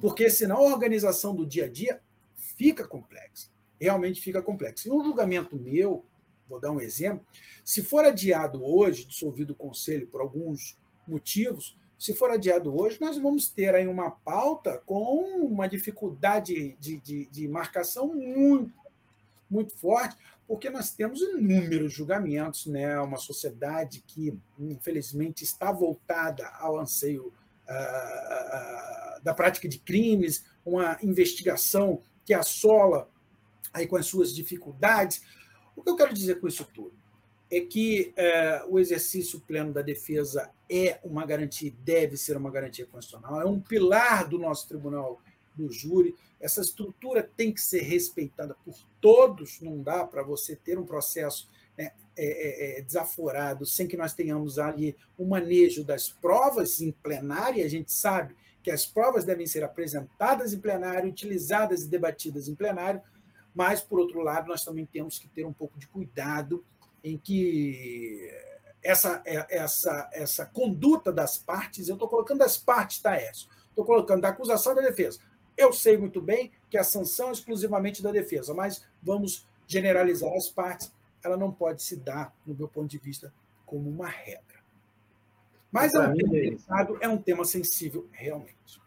Porque 0.00 0.30
senão 0.30 0.58
a 0.58 0.72
organização 0.72 1.34
do 1.34 1.46
dia 1.46 1.64
a 1.64 1.68
dia 1.68 2.00
fica 2.34 2.86
complexa. 2.86 3.48
Realmente 3.80 4.20
fica 4.20 4.40
complexa. 4.40 4.88
E 4.88 4.92
um 4.92 5.02
julgamento 5.04 5.56
meu, 5.56 6.04
vou 6.48 6.60
dar 6.60 6.70
um 6.70 6.80
exemplo, 6.80 7.26
se 7.64 7.82
for 7.82 8.04
adiado 8.04 8.64
hoje, 8.64 9.04
dissolvido 9.04 9.52
o 9.52 9.56
conselho 9.56 10.06
por 10.06 10.20
alguns 10.20 10.78
motivos, 11.06 11.76
se 11.98 12.14
for 12.14 12.30
adiado 12.30 12.74
hoje, 12.78 13.00
nós 13.00 13.16
vamos 13.18 13.48
ter 13.48 13.74
aí 13.74 13.86
uma 13.86 14.10
pauta 14.10 14.78
com 14.84 15.46
uma 15.46 15.66
dificuldade 15.66 16.76
de, 16.78 16.98
de, 16.98 17.26
de 17.26 17.48
marcação 17.48 18.14
muito, 18.14 18.74
muito 19.48 19.74
forte, 19.76 20.16
porque 20.46 20.68
nós 20.68 20.90
temos 20.90 21.20
inúmeros 21.20 21.92
julgamentos, 21.92 22.66
né? 22.66 22.98
uma 23.00 23.16
sociedade 23.16 24.02
que, 24.06 24.38
infelizmente, 24.58 25.42
está 25.42 25.72
voltada 25.72 26.46
ao 26.58 26.78
anseio 26.78 27.32
uh, 27.64 29.22
da 29.22 29.32
prática 29.34 29.68
de 29.68 29.78
crimes, 29.78 30.44
uma 30.64 30.98
investigação 31.02 32.02
que 32.24 32.34
assola 32.34 33.08
aí 33.72 33.86
com 33.86 33.96
as 33.96 34.06
suas 34.06 34.34
dificuldades. 34.34 35.22
O 35.74 35.82
que 35.82 35.90
eu 35.90 35.96
quero 35.96 36.12
dizer 36.12 36.40
com 36.40 36.46
isso 36.46 36.64
tudo? 36.74 36.92
É 37.50 37.60
que 37.60 38.12
uh, 38.18 38.74
o 38.74 38.78
exercício 38.78 39.40
pleno 39.40 39.72
da 39.72 39.80
defesa 39.80 40.50
é 40.68 40.98
uma 41.02 41.24
garantia, 41.24 41.72
deve 41.84 42.16
ser 42.16 42.36
uma 42.36 42.50
garantia 42.50 42.86
constitucional, 42.86 43.40
é 43.40 43.46
um 43.46 43.60
pilar 43.60 44.28
do 44.28 44.38
nosso 44.38 44.68
tribunal 44.68 45.20
do 45.54 45.70
júri. 45.70 46.14
Essa 46.40 46.60
estrutura 46.60 47.22
tem 47.36 47.52
que 47.52 47.60
ser 47.60 47.82
respeitada 47.82 48.56
por 48.64 48.76
todos, 49.00 49.60
não 49.60 49.82
dá 49.82 50.04
para 50.04 50.22
você 50.22 50.56
ter 50.56 50.78
um 50.78 50.86
processo 50.86 51.48
né, 51.76 51.92
é, 52.16 52.76
é, 52.76 52.78
é, 52.78 52.82
desaforado 52.82 53.66
sem 53.66 53.88
que 53.88 53.96
nós 53.96 54.14
tenhamos 54.14 54.58
ali 54.58 54.96
o 55.18 55.24
manejo 55.24 55.84
das 55.84 56.08
provas 56.08 56.80
em 56.80 56.92
plenário. 56.92 57.64
A 57.64 57.68
gente 57.68 57.92
sabe 57.92 58.36
que 58.62 58.70
as 58.70 58.86
provas 58.86 59.24
devem 59.24 59.46
ser 59.46 59.62
apresentadas 59.62 60.52
em 60.52 60.60
plenário, 60.60 61.10
utilizadas 61.10 61.82
e 61.82 61.88
debatidas 61.88 62.48
em 62.48 62.54
plenário, 62.54 63.02
mas, 63.54 63.80
por 63.80 64.00
outro 64.00 64.20
lado, 64.20 64.48
nós 64.48 64.64
também 64.64 64.86
temos 64.86 65.18
que 65.18 65.28
ter 65.28 65.44
um 65.44 65.52
pouco 65.52 65.78
de 65.78 65.86
cuidado 65.86 66.64
em 67.02 67.18
que 67.18 68.30
essa, 68.82 69.22
é, 69.24 69.46
essa, 69.56 70.10
essa 70.12 70.46
conduta 70.46 71.12
das 71.12 71.38
partes, 71.38 71.88
eu 71.88 71.94
estou 71.94 72.08
colocando 72.08 72.42
as 72.42 72.56
partes, 72.56 73.00
tá? 73.00 73.16
Estou 73.20 73.84
colocando 73.84 74.22
da 74.22 74.28
acusação 74.28 74.72
e 74.72 74.76
da 74.76 74.82
defesa. 74.82 75.18
Eu 75.56 75.72
sei 75.72 75.96
muito 75.96 76.20
bem 76.20 76.50
que 76.68 76.76
a 76.76 76.84
sanção 76.84 77.28
é 77.28 77.32
exclusivamente 77.32 78.02
da 78.02 78.10
defesa, 78.10 78.52
mas 78.52 78.84
vamos 79.02 79.46
generalizar 79.66 80.32
as 80.34 80.48
partes. 80.48 80.92
Ela 81.22 81.36
não 81.36 81.50
pode 81.50 81.82
se 81.82 81.96
dar, 81.96 82.34
no 82.46 82.54
meu 82.54 82.68
ponto 82.68 82.88
de 82.88 82.98
vista, 82.98 83.32
como 83.64 83.88
uma 83.88 84.08
regra. 84.08 84.62
Mas 85.70 85.94
é 85.94 85.98
um, 85.98 86.14
tema 86.14 86.30
delicado, 86.30 86.98
é 87.00 87.08
um 87.08 87.16
tema 87.16 87.44
sensível, 87.44 88.06
realmente. 88.12 88.80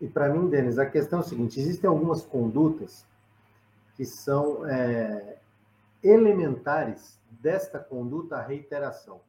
E 0.00 0.06
para 0.06 0.28
mim, 0.28 0.50
Denis, 0.50 0.78
a 0.78 0.84
questão 0.84 1.20
é 1.20 1.22
a 1.22 1.24
seguinte: 1.24 1.58
existem 1.58 1.88
algumas 1.88 2.22
condutas 2.22 3.06
que 3.94 4.04
são 4.04 4.66
é, 4.68 5.38
elementares 6.02 7.18
desta 7.30 7.78
conduta, 7.78 8.36
a 8.36 8.42
reiteração. 8.42 9.20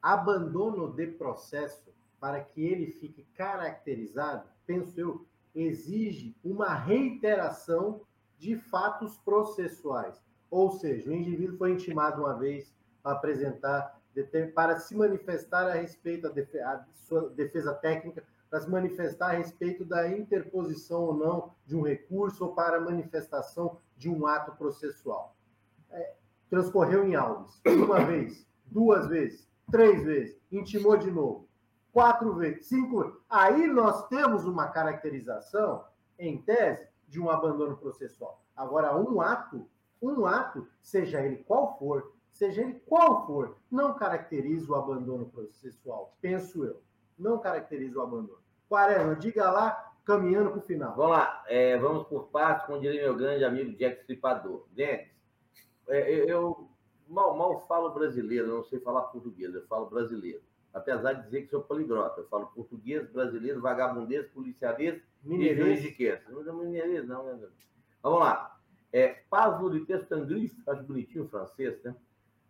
Abandono 0.00 0.90
de 0.90 1.06
processo, 1.06 1.92
para 2.18 2.40
que 2.40 2.64
ele 2.64 2.92
fique 2.92 3.26
caracterizado, 3.36 4.48
penso 4.66 4.98
eu, 4.98 5.26
exige 5.54 6.36
uma 6.44 6.74
reiteração 6.74 8.02
de 8.38 8.56
fatos 8.56 9.16
processuais. 9.18 10.22
Ou 10.50 10.70
seja, 10.70 11.10
o 11.10 11.14
indivíduo 11.14 11.58
foi 11.58 11.72
intimado 11.72 12.22
uma 12.22 12.34
vez 12.34 12.72
para 13.02 13.12
apresentar, 13.12 14.00
para 14.54 14.78
se 14.78 14.94
manifestar 14.96 15.68
a 15.68 15.74
respeito 15.74 16.22
da 16.32 16.86
sua 16.94 17.28
defesa 17.30 17.74
técnica, 17.74 18.24
para 18.48 18.60
se 18.60 18.70
manifestar 18.70 19.30
a 19.30 19.38
respeito 19.38 19.84
da 19.84 20.08
interposição 20.08 21.02
ou 21.02 21.14
não 21.14 21.52
de 21.66 21.76
um 21.76 21.82
recurso 21.82 22.44
ou 22.44 22.54
para 22.54 22.80
manifestação 22.80 23.78
de 23.96 24.08
um 24.08 24.26
ato 24.26 24.52
processual. 24.56 25.36
É, 25.90 26.14
transcorreu 26.48 27.06
em 27.06 27.14
aulas, 27.14 27.60
uma 27.66 28.04
vez, 28.04 28.46
duas 28.66 29.06
vezes, 29.06 29.46
três 29.70 30.02
vezes, 30.02 30.40
intimou 30.50 30.96
de 30.96 31.10
novo 31.10 31.47
quatro 31.98 32.32
vezes, 32.34 32.66
cinco. 32.66 33.20
Aí 33.28 33.66
nós 33.66 34.06
temos 34.06 34.44
uma 34.44 34.68
caracterização, 34.68 35.84
em 36.16 36.40
tese, 36.40 36.86
de 37.08 37.20
um 37.20 37.28
abandono 37.28 37.76
processual. 37.76 38.40
Agora, 38.54 38.96
um 38.96 39.20
ato, 39.20 39.68
um 40.00 40.24
ato, 40.24 40.68
seja 40.80 41.20
ele 41.20 41.38
qual 41.38 41.76
for, 41.76 42.12
seja 42.30 42.62
ele 42.62 42.74
qual 42.86 43.26
for, 43.26 43.56
não 43.68 43.94
caracteriza 43.94 44.70
o 44.70 44.76
abandono 44.76 45.26
processual, 45.26 46.16
penso 46.20 46.64
eu. 46.64 46.80
Não 47.18 47.40
caracteriza 47.40 47.98
o 47.98 48.02
abandono. 48.02 48.38
Quaresma, 48.68 49.16
diga 49.16 49.50
lá, 49.50 49.92
caminhando 50.04 50.50
para 50.50 50.60
o 50.60 50.62
final. 50.62 50.94
Vamos 50.94 51.16
lá, 51.16 51.42
é, 51.48 51.76
vamos 51.78 52.06
por 52.06 52.28
partes, 52.28 52.64
como 52.66 52.80
diria 52.80 53.02
meu 53.02 53.16
grande 53.16 53.44
amigo 53.44 53.76
Jack 53.76 54.02
Stripador. 54.02 54.66
Denis, 54.70 55.08
é, 55.88 56.30
eu 56.30 56.68
mal, 57.08 57.36
mal 57.36 57.58
falo 57.66 57.90
brasileiro, 57.90 58.46
não 58.46 58.62
sei 58.62 58.78
falar 58.78 59.02
português, 59.02 59.52
eu 59.52 59.66
falo 59.66 59.90
brasileiro 59.90 60.47
apesar 60.72 61.14
de 61.14 61.24
dizer 61.24 61.42
que 61.42 61.50
sou 61.50 61.62
poligrota. 61.62 62.20
Eu 62.20 62.28
falo 62.28 62.46
português, 62.46 63.08
brasileiro, 63.10 63.60
vagabundês, 63.60 64.26
policialês 64.28 65.00
e 65.24 65.54
juiz 65.54 65.82
de 65.82 65.92
quê? 65.92 66.18
Não 66.28 66.40
é 66.40 66.64
mineirês, 66.64 67.06
não, 67.06 67.24
né? 67.24 67.48
Vamos 68.02 68.20
lá. 68.20 68.58
É, 68.92 69.22
Pavlo 69.28 69.70
de 69.70 69.84
Testangrif, 69.84 70.56
acho 70.66 70.82
bonitinho 70.84 71.24
o 71.24 71.28
francês, 71.28 71.82
né? 71.82 71.94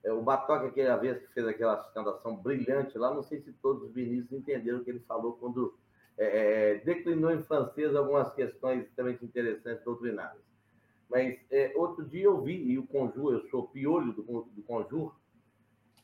É, 0.05 0.13
o 0.13 0.23
Batoque, 0.23 0.67
aquela 0.67 0.97
vez 0.97 1.19
que 1.19 1.27
fez 1.33 1.47
aquela 1.47 1.83
sustentação 1.83 2.37
brilhante 2.37 2.97
lá, 2.97 3.13
não 3.13 3.23
sei 3.23 3.41
se 3.41 3.53
todos 3.55 3.83
os 3.83 3.95
ministros 3.95 4.39
entenderam 4.39 4.79
o 4.79 4.85
que 4.85 4.91
ele 4.91 5.01
falou 5.01 5.33
quando 5.33 5.75
é, 6.17 6.73
é 6.73 6.75
declinou 6.77 7.33
em 7.33 7.43
francês 7.43 7.95
algumas 7.97 8.33
questões 8.35 8.85
extremamente 8.85 9.25
interessantes 9.25 9.85
doutrinárias. 9.85 10.43
Mas 11.11 11.39
é, 11.51 11.73
outro 11.75 12.05
dia 12.05 12.25
eu 12.25 12.41
vi, 12.41 12.71
e 12.71 12.79
o 12.79 12.87
Conjur, 12.87 13.33
eu 13.33 13.49
sou 13.49 13.67
piolho 13.67 14.13
do, 14.13 14.23
do 14.23 14.63
Conjur, 14.63 15.15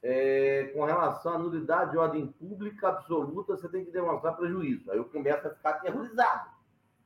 é, 0.07 0.71
com 0.75 0.85
relação 0.85 1.33
à 1.33 1.39
nulidade 1.39 1.93
de 1.93 1.97
ordem 1.97 2.27
pública 2.27 2.89
absoluta, 2.89 3.57
você 3.57 3.67
tem 3.71 3.87
que 3.87 3.91
demonstrar 3.91 4.37
prejuízo. 4.37 4.91
Aí 4.93 4.99
eu 4.99 5.07
começo 5.07 5.49
a 5.49 5.51
ficar 5.51 5.71
aterrorizado. 5.71 6.51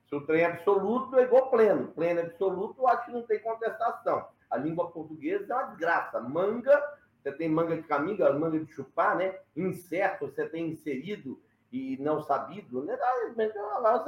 Se 0.09 0.17
o 0.17 0.27
trem 0.27 0.43
é 0.43 0.47
absoluto, 0.47 1.17
é 1.17 1.23
igual 1.23 1.49
pleno. 1.49 1.93
Pleno 1.93 2.19
é 2.19 2.25
absoluto, 2.25 2.83
eu 2.83 2.89
acho 2.89 3.07
que 3.07 3.13
não 3.13 3.23
tem 3.23 3.39
contestação. 3.39 4.27
A 4.51 4.57
língua 4.57 4.91
portuguesa 4.91 5.47
é 5.49 5.57
uma 5.57 5.67
desgraça. 5.67 6.21
Manga, 6.21 6.83
você 7.23 7.31
tem 7.31 7.49
manga 7.49 7.77
de 7.77 7.85
caminga, 7.85 8.33
manga 8.33 8.59
de 8.59 8.73
chupar, 8.73 9.17
né? 9.17 9.39
Incerto, 9.57 10.27
você 10.27 10.49
tem 10.49 10.71
inserido 10.71 11.41
e 11.71 11.97
não 11.99 12.21
sabido, 12.25 12.83
né? 12.83 12.99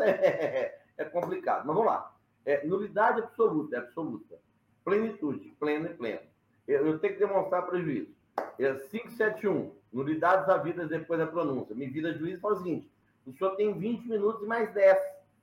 É, 0.02 0.80
é 0.98 1.04
complicado. 1.04 1.64
Mas 1.64 1.76
vamos 1.76 1.86
lá. 1.86 2.12
É, 2.44 2.66
nulidade 2.66 3.20
absoluta, 3.20 3.76
é 3.76 3.78
absoluta. 3.78 4.36
Plenitude, 4.84 5.54
pleno 5.60 5.86
e 5.86 5.94
pleno. 5.94 6.22
Eu, 6.66 6.88
eu 6.88 6.98
tenho 6.98 7.12
que 7.12 7.20
demonstrar 7.20 7.66
prejuízo. 7.66 8.18
É 8.60 8.74
571, 8.74 9.74
nulidades 9.90 10.48
havidas 10.48 10.88
depois 10.88 11.18
da 11.18 11.26
pronúncia. 11.26 11.74
Me 11.74 11.86
vira 11.86 12.12
juiz 12.12 12.38
fala 12.40 12.54
o 12.54 12.58
seguinte: 12.58 12.90
o 13.26 13.32
senhor 13.32 13.56
tem 13.56 13.72
20 13.72 14.06
minutos 14.06 14.42
e 14.42 14.46
mais 14.46 14.70
10, 14.74 14.98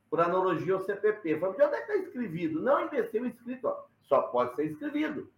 por 0.09 0.19
analogia 0.19 0.75
ao 0.75 0.81
CPP. 0.81 1.33
Eu 1.33 1.39
falei, 1.39 1.55
onde 1.55 1.75
é 1.75 1.81
que 1.81 1.91
está 1.91 1.95
escrevido? 1.95 2.61
Não, 2.61 2.85
imbecil, 2.85 3.25
escrito, 3.25 3.67
ó. 3.67 3.85
só 4.03 4.21
pode 4.21 4.55
ser 4.55 4.65
escrevido. 4.65 5.29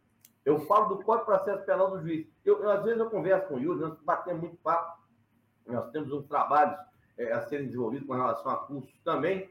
Eu 0.43 0.59
falo 0.61 0.95
do 0.95 1.03
Código 1.03 1.31
de 1.31 1.37
Processo 1.37 1.65
Penal 1.65 1.91
do 1.91 2.01
juiz. 2.01 2.27
Eu, 2.43 2.61
eu, 2.61 2.69
às 2.69 2.83
vezes 2.83 2.99
eu 2.99 3.09
converso 3.09 3.47
com 3.47 3.55
o 3.55 3.59
Yuri, 3.59 3.79
nós 3.79 3.97
batemos 4.01 4.41
muito 4.41 4.57
papo. 4.57 4.99
Nós 5.65 5.89
temos 5.91 6.11
uns 6.11 6.25
trabalhos 6.27 6.77
é, 7.17 7.31
a 7.31 7.41
serem 7.47 7.67
desenvolvidos 7.67 8.07
com 8.07 8.13
relação 8.13 8.51
a 8.51 8.57
cursos 8.57 8.99
também. 9.03 9.49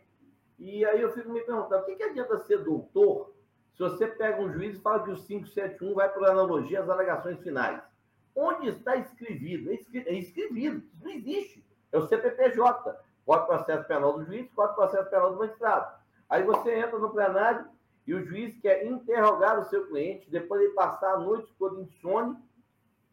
E 0.58 0.84
aí 0.84 1.00
eu 1.00 1.12
fico 1.12 1.30
me 1.30 1.40
perguntando, 1.40 1.82
o 1.82 1.86
que, 1.86 1.96
que 1.96 2.02
adianta 2.02 2.38
ser 2.40 2.64
doutor 2.64 3.32
se 3.72 3.78
você 3.78 4.08
pega 4.08 4.42
um 4.42 4.52
juiz 4.52 4.76
e 4.76 4.80
fala 4.80 5.04
que 5.04 5.10
o 5.12 5.16
571 5.16 5.94
vai 5.94 6.08
por 6.12 6.28
analogia 6.28 6.82
às 6.82 6.88
alegações 6.88 7.38
finais? 7.40 7.80
Onde 8.40 8.68
está 8.68 8.94
escrevido? 8.94 9.68
É 9.68 9.74
escrevido, 9.74 10.08
é 10.08 10.12
escrevido. 10.14 10.82
não 11.02 11.10
existe. 11.10 11.66
É 11.90 11.98
o 11.98 12.06
CPPJ, 12.06 12.92
de 12.92 13.46
Processo 13.46 13.88
Penal 13.88 14.12
do 14.12 14.24
Juiz, 14.24 14.46
de 14.46 14.54
Processo 14.54 15.10
Penal 15.10 15.32
do 15.32 15.38
Magistrado. 15.40 15.98
Aí 16.30 16.44
você 16.44 16.72
entra 16.72 17.00
no 17.00 17.10
plenário 17.10 17.66
e 18.06 18.14
o 18.14 18.24
juiz 18.24 18.56
quer 18.60 18.86
interrogar 18.86 19.58
o 19.58 19.64
seu 19.64 19.88
cliente, 19.88 20.30
depois 20.30 20.62
de 20.62 20.68
passar 20.68 21.14
a 21.14 21.18
noite 21.18 21.52
toda 21.58 21.80
insone, 21.80 22.36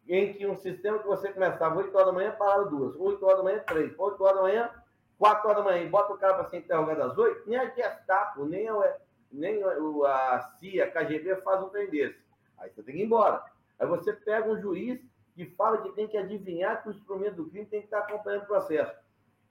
em 0.08 0.32
que 0.34 0.46
um 0.46 0.56
sistema 0.58 1.00
que 1.00 1.08
você 1.08 1.34
começava 1.34 1.76
8 1.76 1.96
horas 1.96 2.08
da 2.08 2.14
manhã, 2.14 2.32
parava 2.38 2.66
duas, 2.66 2.96
8 2.96 3.26
horas 3.26 3.38
da 3.38 3.44
manhã, 3.44 3.64
três, 3.66 3.98
8 3.98 4.24
horas 4.24 4.36
da 4.36 4.42
manhã, 4.44 4.70
4 5.18 5.50
horas 5.50 5.64
da 5.64 5.72
manhã, 5.72 5.84
e 5.84 5.90
bota 5.90 6.14
o 6.14 6.18
cara 6.20 6.36
para 6.36 6.46
ser 6.46 6.58
interrogado 6.58 7.02
às 7.02 7.18
8, 7.18 7.50
nem 7.50 7.58
a 7.58 7.70
Gestapo, 7.72 8.46
nem 8.46 8.70
a, 8.70 8.98
nem 9.32 9.64
a 9.64 10.40
CIA, 10.60 10.86
a 10.86 10.92
KGB 10.92 11.38
faz 11.38 11.64
um 11.64 11.70
trem 11.70 11.90
desse. 11.90 12.24
Aí 12.60 12.70
você 12.70 12.84
tem 12.84 12.94
que 12.94 13.02
ir 13.02 13.06
embora. 13.06 13.44
Aí 13.80 13.88
você 13.88 14.14
pega 14.14 14.48
um 14.48 14.62
juiz 14.62 15.02
que 15.36 15.46
fala 15.46 15.82
que 15.82 15.92
tem 15.92 16.08
que 16.08 16.18
adivinhar 16.18 16.82
que 16.82 16.90
o 16.90 16.92
instrumento 16.92 17.36
do 17.36 17.50
crime 17.50 17.66
tem 17.66 17.82
que 17.82 17.88
estar 17.88 18.00
acompanhando 18.00 18.44
o 18.44 18.48
processo. 18.48 18.96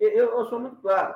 Eu, 0.01 0.11
eu 0.11 0.45
sou 0.47 0.59
muito 0.59 0.77
claro. 0.77 1.15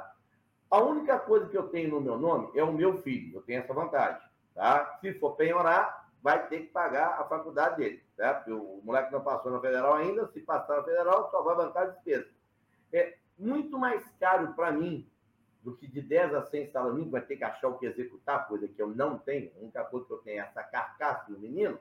A 0.70 0.82
única 0.82 1.18
coisa 1.18 1.48
que 1.48 1.56
eu 1.56 1.68
tenho 1.68 1.90
no 1.90 2.00
meu 2.00 2.18
nome 2.18 2.50
é 2.54 2.62
o 2.62 2.72
meu 2.72 2.98
filho. 2.98 3.38
Eu 3.38 3.42
tenho 3.42 3.60
essa 3.60 3.72
vantagem. 3.72 4.20
Tá? 4.54 4.98
Se 5.00 5.14
for 5.14 5.34
penhorar, 5.36 6.10
vai 6.22 6.46
ter 6.48 6.60
que 6.60 6.66
pagar 6.66 7.18
a 7.18 7.24
faculdade 7.24 7.76
dele. 7.78 8.02
Tá? 8.16 8.34
Porque 8.34 8.52
o 8.52 8.80
moleque 8.84 9.10
não 9.10 9.22
passou 9.22 9.50
na 9.50 9.60
federal 9.60 9.94
ainda, 9.94 10.26
se 10.28 10.40
passar 10.40 10.76
na 10.76 10.84
federal, 10.84 11.30
só 11.30 11.42
vai 11.42 11.56
bancar 11.56 11.90
despesa. 11.90 12.28
É 12.92 13.16
muito 13.38 13.78
mais 13.78 14.04
caro 14.20 14.52
para 14.52 14.70
mim 14.70 15.08
do 15.62 15.76
que 15.76 15.86
de 15.86 16.02
10 16.02 16.34
a 16.34 16.42
100 16.42 16.70
salários 16.70 17.10
vai 17.10 17.20
ter 17.20 17.36
que 17.36 17.44
achar 17.44 17.68
o 17.68 17.78
que 17.78 17.86
executar, 17.86 18.46
coisa 18.46 18.68
que 18.68 18.80
eu 18.80 18.88
não 18.88 19.18
tenho. 19.18 19.50
A 19.56 19.62
única 19.62 19.84
coisa 19.84 20.06
que 20.06 20.12
eu 20.12 20.18
tenho 20.18 20.40
é 20.40 20.46
essa 20.46 20.62
carcaça 20.62 21.30
do 21.32 21.38
menino. 21.38 21.78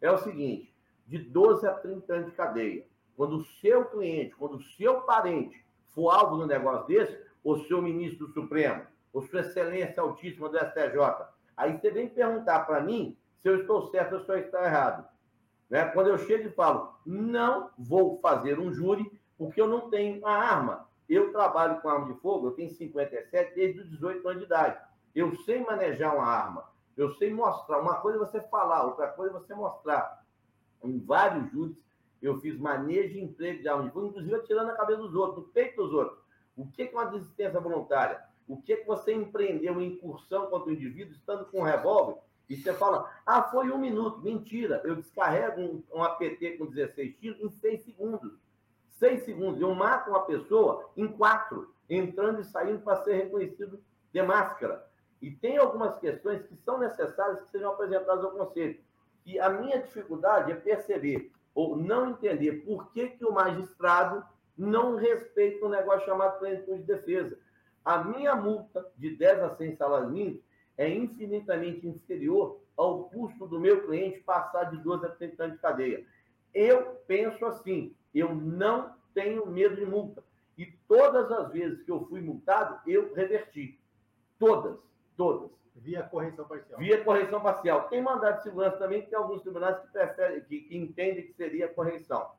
É 0.00 0.10
o 0.10 0.18
seguinte: 0.18 0.74
de 1.10 1.18
12 1.18 1.66
a 1.66 1.74
30 1.74 2.14
anos 2.14 2.26
de 2.26 2.36
cadeia. 2.36 2.86
Quando 3.16 3.38
o 3.38 3.44
seu 3.60 3.84
cliente, 3.86 4.36
quando 4.36 4.58
o 4.58 4.62
seu 4.62 5.00
parente 5.00 5.66
for 5.88 6.10
alvo 6.10 6.36
de 6.36 6.44
um 6.44 6.46
negócio 6.46 6.86
desse, 6.86 7.20
o 7.42 7.58
seu 7.64 7.82
ministro 7.82 8.28
Supremo, 8.28 8.86
ou 9.12 9.22
sua 9.22 9.40
excelência 9.40 10.00
altíssima 10.00 10.48
do 10.48 10.56
STJ, 10.56 11.26
aí 11.56 11.76
você 11.76 11.90
vem 11.90 12.08
perguntar 12.08 12.60
para 12.60 12.80
mim 12.80 13.18
se 13.42 13.48
eu 13.48 13.60
estou 13.60 13.90
certo 13.90 14.14
ou 14.14 14.20
se 14.20 14.30
eu 14.30 14.38
estou 14.38 14.60
errado. 14.60 15.04
Né? 15.68 15.84
Quando 15.86 16.10
eu 16.10 16.18
chego 16.18 16.46
e 16.48 16.52
falo, 16.52 16.94
não 17.04 17.70
vou 17.76 18.16
fazer 18.18 18.60
um 18.60 18.72
júri 18.72 19.10
porque 19.36 19.60
eu 19.60 19.66
não 19.66 19.90
tenho 19.90 20.24
a 20.24 20.32
arma. 20.32 20.88
Eu 21.08 21.32
trabalho 21.32 21.80
com 21.80 21.88
arma 21.88 22.06
de 22.06 22.20
fogo, 22.20 22.46
eu 22.46 22.52
tenho 22.52 22.70
57 22.70 23.54
desde 23.56 23.80
os 23.80 23.90
18 23.90 24.28
anos 24.28 24.40
de 24.42 24.46
idade. 24.46 24.78
Eu 25.12 25.34
sei 25.38 25.60
manejar 25.64 26.14
uma 26.14 26.24
arma. 26.24 26.70
Eu 26.96 27.12
sei 27.14 27.34
mostrar. 27.34 27.80
Uma 27.80 27.96
coisa 27.96 28.18
é 28.18 28.20
você 28.20 28.40
falar, 28.42 28.84
outra 28.84 29.08
coisa 29.08 29.36
é 29.36 29.40
você 29.40 29.54
mostrar. 29.54 30.19
Em 30.82 30.98
vários 30.98 31.50
júris, 31.50 31.76
eu 32.22 32.38
fiz 32.40 32.58
manejo 32.58 33.18
e 33.18 33.22
emprego 33.22 33.62
de 33.62 33.68
arma 33.68 33.84
de 33.84 33.90
fogo, 33.90 34.08
inclusive 34.08 34.34
atirando 34.34 34.70
a 34.70 34.74
cabeça 34.76 35.00
dos 35.00 35.14
outros, 35.14 35.44
no 35.44 35.52
peito 35.52 35.82
dos 35.82 35.92
outros. 35.92 36.18
O 36.56 36.66
que 36.66 36.82
é 36.82 36.90
uma 36.90 37.06
desistência 37.06 37.60
voluntária? 37.60 38.22
O 38.46 38.60
que 38.60 38.72
é 38.72 38.76
que 38.76 38.86
você 38.86 39.14
empreendeu 39.14 39.72
uma 39.72 39.84
incursão 39.84 40.46
contra 40.46 40.68
o 40.68 40.72
indivíduo 40.72 41.14
estando 41.14 41.44
com 41.46 41.60
um 41.60 41.64
revólver 41.64 42.16
e 42.50 42.56
você 42.56 42.74
fala, 42.74 43.08
ah, 43.24 43.44
foi 43.44 43.70
um 43.70 43.78
minuto. 43.78 44.20
Mentira, 44.22 44.82
eu 44.84 44.96
descarrego 44.96 45.60
um, 45.60 45.84
um 45.94 46.02
APT 46.02 46.58
com 46.58 46.66
16 46.66 47.16
tiros 47.20 47.40
em 47.40 47.48
6 47.48 47.84
segundos. 47.84 48.32
6 48.98 49.24
segundos. 49.24 49.60
Eu 49.60 49.72
mato 49.72 50.10
uma 50.10 50.22
pessoa 50.22 50.90
em 50.96 51.06
4, 51.06 51.72
entrando 51.88 52.40
e 52.40 52.44
saindo 52.44 52.80
para 52.80 53.04
ser 53.04 53.14
reconhecido 53.14 53.80
de 54.12 54.22
máscara. 54.22 54.84
E 55.22 55.30
tem 55.30 55.58
algumas 55.58 55.96
questões 56.00 56.42
que 56.42 56.56
são 56.56 56.78
necessárias 56.78 57.40
que 57.42 57.52
sejam 57.52 57.70
apresentadas 57.70 58.24
ao 58.24 58.32
Conselho. 58.32 58.80
E 59.30 59.38
a 59.38 59.48
minha 59.48 59.80
dificuldade 59.80 60.50
é 60.50 60.56
perceber 60.56 61.30
ou 61.54 61.76
não 61.76 62.10
entender 62.10 62.64
por 62.64 62.90
que, 62.90 63.10
que 63.10 63.24
o 63.24 63.32
magistrado 63.32 64.24
não 64.58 64.96
respeita 64.96 65.64
um 65.64 65.68
negócio 65.68 66.04
chamado 66.04 66.40
plenitude 66.40 66.80
de 66.80 66.86
defesa. 66.86 67.38
A 67.84 68.02
minha 68.02 68.34
multa 68.34 68.84
de 68.96 69.14
10 69.14 69.42
a 69.42 69.54
100 69.54 69.76
salários 69.76 70.10
mínimos 70.10 70.40
é 70.76 70.88
infinitamente 70.88 71.86
inferior 71.86 72.60
ao 72.76 73.04
custo 73.04 73.46
do 73.46 73.60
meu 73.60 73.86
cliente 73.86 74.18
passar 74.18 74.64
de 74.64 74.78
12 74.78 75.06
a 75.06 75.10
30 75.10 75.44
anos 75.44 75.56
de 75.56 75.62
cadeia. 75.62 76.04
Eu 76.52 77.00
penso 77.06 77.46
assim, 77.46 77.94
eu 78.12 78.34
não 78.34 78.92
tenho 79.14 79.46
medo 79.46 79.76
de 79.76 79.86
multa. 79.86 80.24
E 80.58 80.66
todas 80.88 81.30
as 81.30 81.52
vezes 81.52 81.84
que 81.84 81.90
eu 81.92 82.04
fui 82.08 82.20
multado, 82.20 82.80
eu 82.84 83.14
reverti. 83.14 83.78
Todas, 84.40 84.76
todas. 85.16 85.52
Via 85.82 86.02
correção 86.02 86.44
parcial. 86.44 86.78
Via 86.78 87.02
correção 87.02 87.40
parcial. 87.40 87.88
Tem 87.88 88.02
mandado 88.02 88.36
de 88.36 88.42
segurança 88.42 88.76
também, 88.76 89.00
que 89.00 89.08
tem 89.08 89.18
alguns 89.18 89.40
tribunais 89.40 89.80
que 89.80 89.88
preferem, 89.88 90.42
que, 90.42 90.60
que 90.60 90.76
entendem 90.76 91.26
que 91.26 91.32
seria 91.32 91.68
correção. 91.68 92.30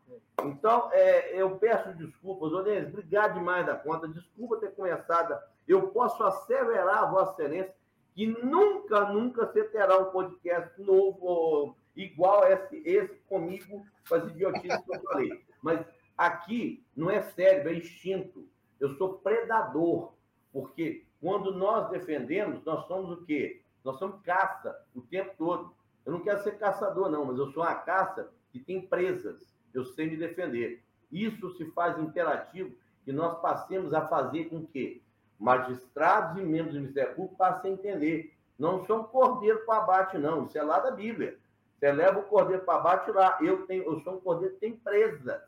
Então, 0.43 0.89
é, 0.91 1.41
eu 1.41 1.57
peço 1.57 1.91
desculpas, 1.95 2.53
Odense, 2.53 2.89
obrigado 2.89 3.33
demais 3.33 3.65
da 3.65 3.75
conta. 3.75 4.07
Desculpa 4.07 4.57
ter 4.57 4.75
começado. 4.75 5.35
Eu 5.67 5.87
posso 5.87 6.23
asseverar 6.23 6.99
a 6.99 7.05
Vossa 7.07 7.41
Excelência 7.41 7.75
que 8.13 8.27
nunca, 8.27 9.05
nunca 9.05 9.47
você 9.47 9.63
terá 9.63 9.97
um 9.97 10.11
podcast 10.11 10.79
novo 10.79 11.75
igual 11.95 12.45
esse, 12.45 12.77
esse 12.85 13.15
comigo, 13.27 13.83
com 14.07 14.15
as 14.15 14.29
idiotices 14.29 14.81
que 14.85 14.95
eu 14.95 15.01
falei. 15.01 15.43
Mas 15.61 15.83
aqui 16.15 16.85
não 16.95 17.09
é 17.09 17.21
cérebro, 17.21 17.71
é 17.71 17.77
instinto. 17.77 18.47
Eu 18.79 18.89
sou 18.97 19.15
predador, 19.15 20.13
porque 20.53 21.05
quando 21.21 21.53
nós 21.53 21.89
defendemos, 21.89 22.65
nós 22.65 22.85
somos 22.87 23.11
o 23.11 23.23
quê? 23.23 23.61
Nós 23.83 23.97
somos 23.99 24.19
caça 24.23 24.75
o 24.95 25.01
tempo 25.01 25.33
todo. 25.37 25.73
Eu 26.03 26.13
não 26.13 26.21
quero 26.21 26.41
ser 26.41 26.57
caçador, 26.57 27.09
não, 27.09 27.25
mas 27.25 27.37
eu 27.37 27.51
sou 27.51 27.61
uma 27.61 27.75
caça 27.75 28.31
que 28.51 28.59
tem 28.59 28.81
presas. 28.81 29.55
Eu 29.71 29.85
sei 29.85 30.09
me 30.09 30.17
defender. 30.17 30.83
Isso 31.11 31.51
se 31.51 31.65
faz 31.71 31.97
imperativo 31.99 32.75
que 33.05 33.11
nós 33.11 33.39
passemos 33.39 33.93
a 33.93 34.07
fazer 34.07 34.45
com 34.45 34.65
que 34.65 35.03
magistrados 35.39 36.41
e 36.41 36.45
membros 36.45 36.73
do 36.73 36.81
Ministério 36.81 37.15
Público 37.15 37.37
passem 37.37 37.71
a 37.71 37.73
entender. 37.73 38.35
Não 38.57 38.81
um 38.81 39.03
cordeiro 39.03 39.65
para 39.65 39.79
abate, 39.79 40.17
não. 40.17 40.45
Isso 40.45 40.57
é 40.57 40.63
lá 40.63 40.79
da 40.79 40.91
Bíblia. 40.91 41.37
Você 41.77 41.91
leva 41.91 42.19
o 42.19 42.23
cordeiro 42.23 42.63
para 42.63 42.79
abate 42.79 43.11
lá. 43.11 43.37
Eu, 43.41 43.65
tenho, 43.65 43.83
eu 43.83 43.99
sou 44.01 44.15
um 44.15 44.19
cordeiro 44.19 44.53
que 44.55 44.59
tem 44.59 44.75
presas. 44.75 45.41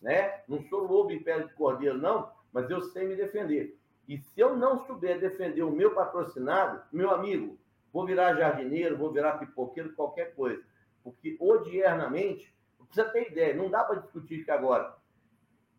Né? 0.00 0.42
Não 0.48 0.62
sou 0.64 0.86
lobo 0.86 1.12
em 1.12 1.22
pé 1.22 1.40
de 1.40 1.52
cordeiro, 1.54 1.98
não, 1.98 2.30
mas 2.52 2.68
eu 2.68 2.80
sei 2.80 3.06
me 3.06 3.14
defender. 3.14 3.78
E 4.08 4.18
se 4.18 4.40
eu 4.40 4.56
não 4.56 4.84
souber 4.86 5.20
defender 5.20 5.62
o 5.62 5.70
meu 5.70 5.94
patrocinado, 5.94 6.82
meu 6.92 7.10
amigo, 7.10 7.58
vou 7.92 8.04
virar 8.04 8.34
jardineiro, 8.34 8.96
vou 8.96 9.12
virar 9.12 9.38
pipoqueiro, 9.38 9.94
qualquer 9.94 10.34
coisa. 10.34 10.62
Porque 11.02 11.36
odiernamente, 11.40 12.54
você 12.78 13.04
ter 13.04 13.30
ideia, 13.30 13.54
não 13.54 13.70
dá 13.70 13.84
para 13.84 14.00
discutir 14.00 14.40
isso 14.40 14.52
agora. 14.52 14.94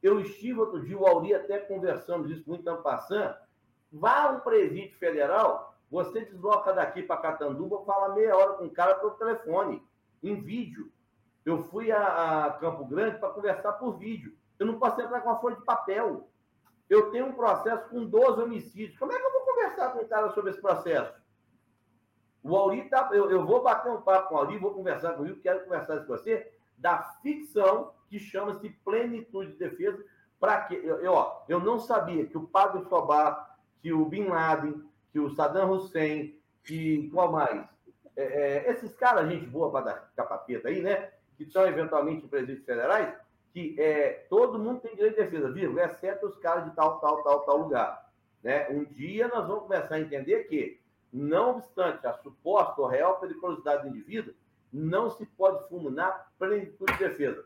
Eu 0.01 0.19
estive 0.19 0.59
outro 0.59 0.83
dia, 0.83 0.97
o 0.97 1.05
Auri 1.05 1.33
até 1.33 1.59
conversamos 1.59 2.29
isso 2.29 2.43
muito 2.47 2.67
ano 2.67 2.81
passando. 2.81 3.35
Vá 3.91 4.31
um 4.31 4.39
presídio 4.39 4.97
federal, 4.97 5.77
você 5.89 6.25
desloca 6.25 6.73
daqui 6.73 7.03
para 7.03 7.21
Catanduba, 7.21 7.85
fala 7.85 8.15
meia 8.15 8.35
hora 8.35 8.53
com 8.53 8.65
o 8.65 8.71
cara 8.71 8.95
pelo 8.95 9.11
telefone, 9.11 9.81
em 10.21 10.41
vídeo. 10.41 10.91
Eu 11.45 11.63
fui 11.63 11.91
a, 11.91 12.45
a 12.45 12.53
Campo 12.53 12.85
Grande 12.85 13.19
para 13.19 13.29
conversar 13.29 13.73
por 13.73 13.97
vídeo. 13.97 14.35
Eu 14.57 14.65
não 14.65 14.79
posso 14.79 14.99
entrar 14.99 15.21
com 15.21 15.29
a 15.29 15.39
folha 15.39 15.55
de 15.55 15.63
papel. 15.63 16.27
Eu 16.93 17.09
tenho 17.11 17.25
um 17.25 17.33
processo 17.33 17.89
com 17.89 18.05
12 18.05 18.41
homicídios. 18.41 18.97
Como 18.99 19.11
é 19.11 19.19
que 19.19 19.25
eu 19.25 19.31
vou 19.31 19.41
conversar 19.41 19.89
com 19.91 19.99
o 19.99 20.07
cara 20.07 20.29
sobre 20.29 20.51
esse 20.51 20.61
processo? 20.61 21.13
O 22.43 22.55
Auri 22.55 22.87
tá. 22.89 23.09
Eu, 23.11 23.31
eu 23.31 23.45
vou 23.45 23.63
bater 23.63 23.91
um 23.91 24.01
papo 24.01 24.29
com 24.29 24.35
o 24.35 24.37
Auri, 24.37 24.57
vou 24.57 24.73
conversar 24.73 25.13
com 25.13 25.25
ele, 25.25 25.35
quero 25.37 25.63
conversar 25.63 25.99
com 26.01 26.07
você 26.07 26.51
da 26.77 27.01
ficção 27.21 27.93
que 28.09 28.19
chama-se 28.19 28.69
plenitude 28.85 29.53
de 29.53 29.57
defesa. 29.57 30.03
Para 30.39 30.61
que 30.65 30.75
eu, 30.75 30.99
eu, 30.99 31.13
ó, 31.13 31.43
eu 31.47 31.59
não 31.59 31.79
sabia 31.79 32.25
que 32.25 32.37
o 32.37 32.47
Pablo 32.47 32.81
Escobar, 32.81 33.57
que 33.81 33.91
o 33.91 34.05
Bin 34.05 34.25
Laden, 34.25 34.83
que 35.11 35.19
o 35.19 35.29
Saddam 35.31 35.71
Hussein, 35.71 36.37
que 36.63 37.09
qual 37.09 37.31
mais? 37.31 37.65
É, 38.15 38.23
é, 38.23 38.71
esses 38.71 38.93
caras, 38.95 39.27
gente 39.29 39.47
boa 39.47 39.71
para 39.71 39.85
dar 39.85 40.11
capapeta 40.15 40.67
aí, 40.67 40.81
né? 40.81 41.11
que 41.37 41.43
estão 41.43 41.65
eventualmente 41.65 42.27
presídios 42.27 42.65
federais, 42.65 43.13
que 43.53 43.79
é, 43.79 44.25
todo 44.29 44.57
mundo 44.57 44.81
tem 44.81 44.95
direito 44.95 45.15
de 45.15 45.23
defesa, 45.23 45.51
viu? 45.51 45.77
exceto 45.79 46.25
os 46.25 46.35
caras 46.37 46.65
de 46.65 46.75
tal, 46.75 46.99
tal, 46.99 47.23
tal, 47.23 47.41
tal 47.41 47.57
lugar. 47.57 48.11
Né? 48.41 48.67
Um 48.69 48.83
dia 48.83 49.27
nós 49.27 49.47
vamos 49.47 49.63
começar 49.63 49.95
a 49.95 50.01
entender 50.01 50.45
que, 50.45 50.81
não 51.11 51.51
obstante 51.51 52.05
a 52.07 52.13
suposta 52.13 52.81
ou 52.81 52.87
real 52.87 53.19
periculosidade 53.19 53.83
do 53.83 53.95
indivíduo, 53.95 54.33
não 54.71 55.11
se 55.11 55.23
pode 55.25 55.69
fulminar 55.69 56.31
plenitude 56.39 56.91
de 56.93 56.99
defesa. 56.99 57.45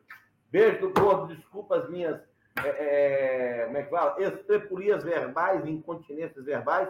Beijo 0.49 0.79
do 0.79 0.99
gordo, 1.01 1.35
desculpa 1.35 1.75
as 1.75 1.89
minhas 1.89 2.21
é, 2.63 3.61
é, 3.61 3.65
como 3.65 3.77
é 3.77 3.83
que 3.83 3.89
fala? 3.89 4.23
Estrepulias 4.23 5.03
verbais, 5.03 5.65
incontinências 5.65 6.43
verbais. 6.43 6.89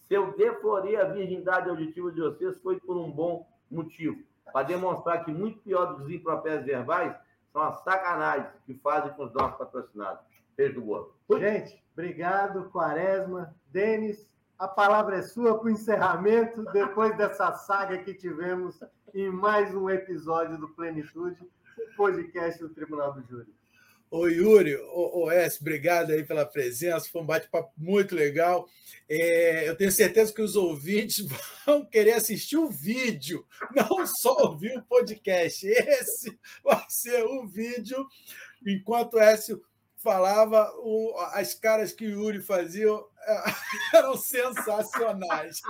Se 0.00 0.14
eu 0.14 0.32
deflorei 0.36 0.96
a 0.96 1.04
virgindade 1.04 1.68
auditiva 1.68 2.10
de 2.10 2.20
vocês, 2.20 2.58
foi 2.62 2.78
por 2.80 2.96
um 2.96 3.10
bom 3.10 3.46
motivo. 3.70 4.22
Para 4.52 4.66
demonstrar 4.66 5.24
que 5.24 5.32
muito 5.32 5.60
pior 5.60 5.86
do 5.86 5.96
que 5.96 6.02
os 6.02 6.10
impropérios 6.10 6.64
verbais 6.64 7.14
são 7.52 7.62
as 7.62 7.82
sacanagens 7.82 8.52
que 8.64 8.74
fazem 8.74 9.12
com 9.12 9.24
os 9.24 9.32
nossos 9.32 9.58
patrocinados. 9.58 10.24
Beijo 10.56 10.80
do. 10.80 11.14
Gente, 11.38 11.82
obrigado, 11.92 12.70
Quaresma. 12.70 13.54
Denis, 13.70 14.28
a 14.58 14.68
palavra 14.68 15.16
é 15.16 15.22
sua 15.22 15.58
para 15.58 15.66
o 15.66 15.70
encerramento, 15.70 16.64
depois 16.72 17.16
dessa 17.16 17.52
saga 17.52 17.98
que 17.98 18.14
tivemos 18.14 18.78
em 19.14 19.30
mais 19.30 19.74
um 19.74 19.90
episódio 19.90 20.56
do 20.58 20.68
Plenitude, 20.68 21.38
o 21.42 21.96
podcast 21.96 22.60
do 22.62 22.68
Tribunal 22.70 23.12
do 23.12 23.22
Júri. 23.22 23.52
Ô 24.14 24.28
Yuri, 24.28 24.76
ô 24.76 25.30
S, 25.30 25.58
obrigado 25.58 26.10
aí 26.10 26.22
pela 26.22 26.44
presença, 26.44 27.08
foi 27.10 27.22
um 27.22 27.24
bate-papo 27.24 27.72
muito 27.78 28.14
legal. 28.14 28.68
É, 29.08 29.66
eu 29.66 29.74
tenho 29.74 29.90
certeza 29.90 30.34
que 30.34 30.42
os 30.42 30.54
ouvintes 30.54 31.26
vão 31.64 31.82
querer 31.86 32.12
assistir 32.12 32.58
o 32.58 32.68
vídeo, 32.68 33.46
não 33.74 34.06
só 34.06 34.36
ouvir 34.48 34.76
o 34.76 34.82
podcast. 34.82 35.66
Esse 35.66 36.38
vai 36.62 36.84
ser 36.90 37.24
o 37.24 37.46
vídeo, 37.46 38.06
enquanto 38.66 39.14
o 39.14 39.18
S 39.18 39.58
falava, 39.96 40.70
o, 40.80 41.16
as 41.32 41.54
caras 41.54 41.90
que 41.90 42.04
o 42.04 42.10
Yuri 42.10 42.42
fazia 42.42 42.90
eram 43.94 44.14
sensacionais. 44.14 45.62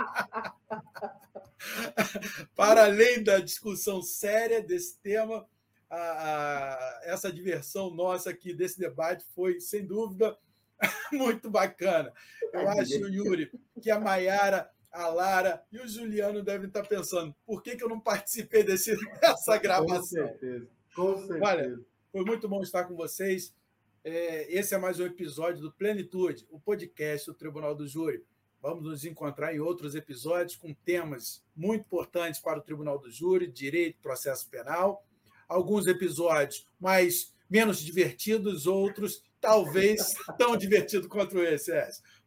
Para 2.56 2.86
além 2.86 3.22
da 3.22 3.38
discussão 3.38 4.02
séria 4.02 4.60
desse 4.60 4.98
tema, 4.98 5.46
a, 5.92 5.96
a, 5.96 7.00
essa 7.04 7.30
diversão 7.30 7.90
nossa 7.90 8.30
aqui 8.30 8.54
desse 8.54 8.78
debate 8.78 9.26
foi, 9.34 9.60
sem 9.60 9.86
dúvida, 9.86 10.36
muito 11.12 11.50
bacana. 11.50 12.10
Eu 12.50 12.68
acho, 12.70 13.08
Yuri, 13.08 13.52
que 13.80 13.90
a 13.90 14.00
Maiara, 14.00 14.70
a 14.90 15.08
Lara 15.08 15.62
e 15.70 15.78
o 15.78 15.86
Juliano 15.86 16.42
devem 16.42 16.68
estar 16.68 16.86
pensando 16.86 17.34
por 17.44 17.62
que, 17.62 17.76
que 17.76 17.84
eu 17.84 17.90
não 17.90 18.00
participei 18.00 18.62
desse, 18.62 18.96
dessa 19.20 19.58
gravação. 19.58 19.98
Com 19.98 20.28
certeza, 20.28 20.68
com 20.96 21.16
certeza. 21.18 21.44
Olha, 21.44 21.80
foi 22.10 22.24
muito 22.24 22.48
bom 22.48 22.62
estar 22.62 22.84
com 22.84 22.96
vocês. 22.96 23.54
É, 24.02 24.50
esse 24.50 24.74
é 24.74 24.78
mais 24.78 24.98
um 24.98 25.04
episódio 25.04 25.60
do 25.60 25.72
Plenitude, 25.72 26.46
o 26.50 26.58
podcast 26.58 27.26
do 27.26 27.34
Tribunal 27.34 27.74
do 27.74 27.86
Júri. 27.86 28.24
Vamos 28.62 28.84
nos 28.84 29.04
encontrar 29.04 29.54
em 29.54 29.60
outros 29.60 29.94
episódios 29.94 30.56
com 30.56 30.72
temas 30.72 31.44
muito 31.54 31.82
importantes 31.82 32.40
para 32.40 32.58
o 32.58 32.62
Tribunal 32.62 32.98
do 32.98 33.10
Júri, 33.10 33.46
direito, 33.46 34.00
processo 34.00 34.48
penal 34.48 35.04
alguns 35.52 35.86
episódios 35.86 36.66
mais 36.80 37.32
menos 37.48 37.78
divertidos, 37.78 38.66
outros 38.66 39.22
talvez 39.40 40.14
tão 40.38 40.56
divertidos 40.56 41.08
quanto 41.08 41.38
esse. 41.40 41.72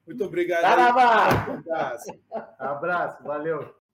Muito 0.05 0.23
obrigado. 0.23 0.65
Abraço. 0.65 2.11
Abraço, 2.59 3.23
valeu. 3.23 3.85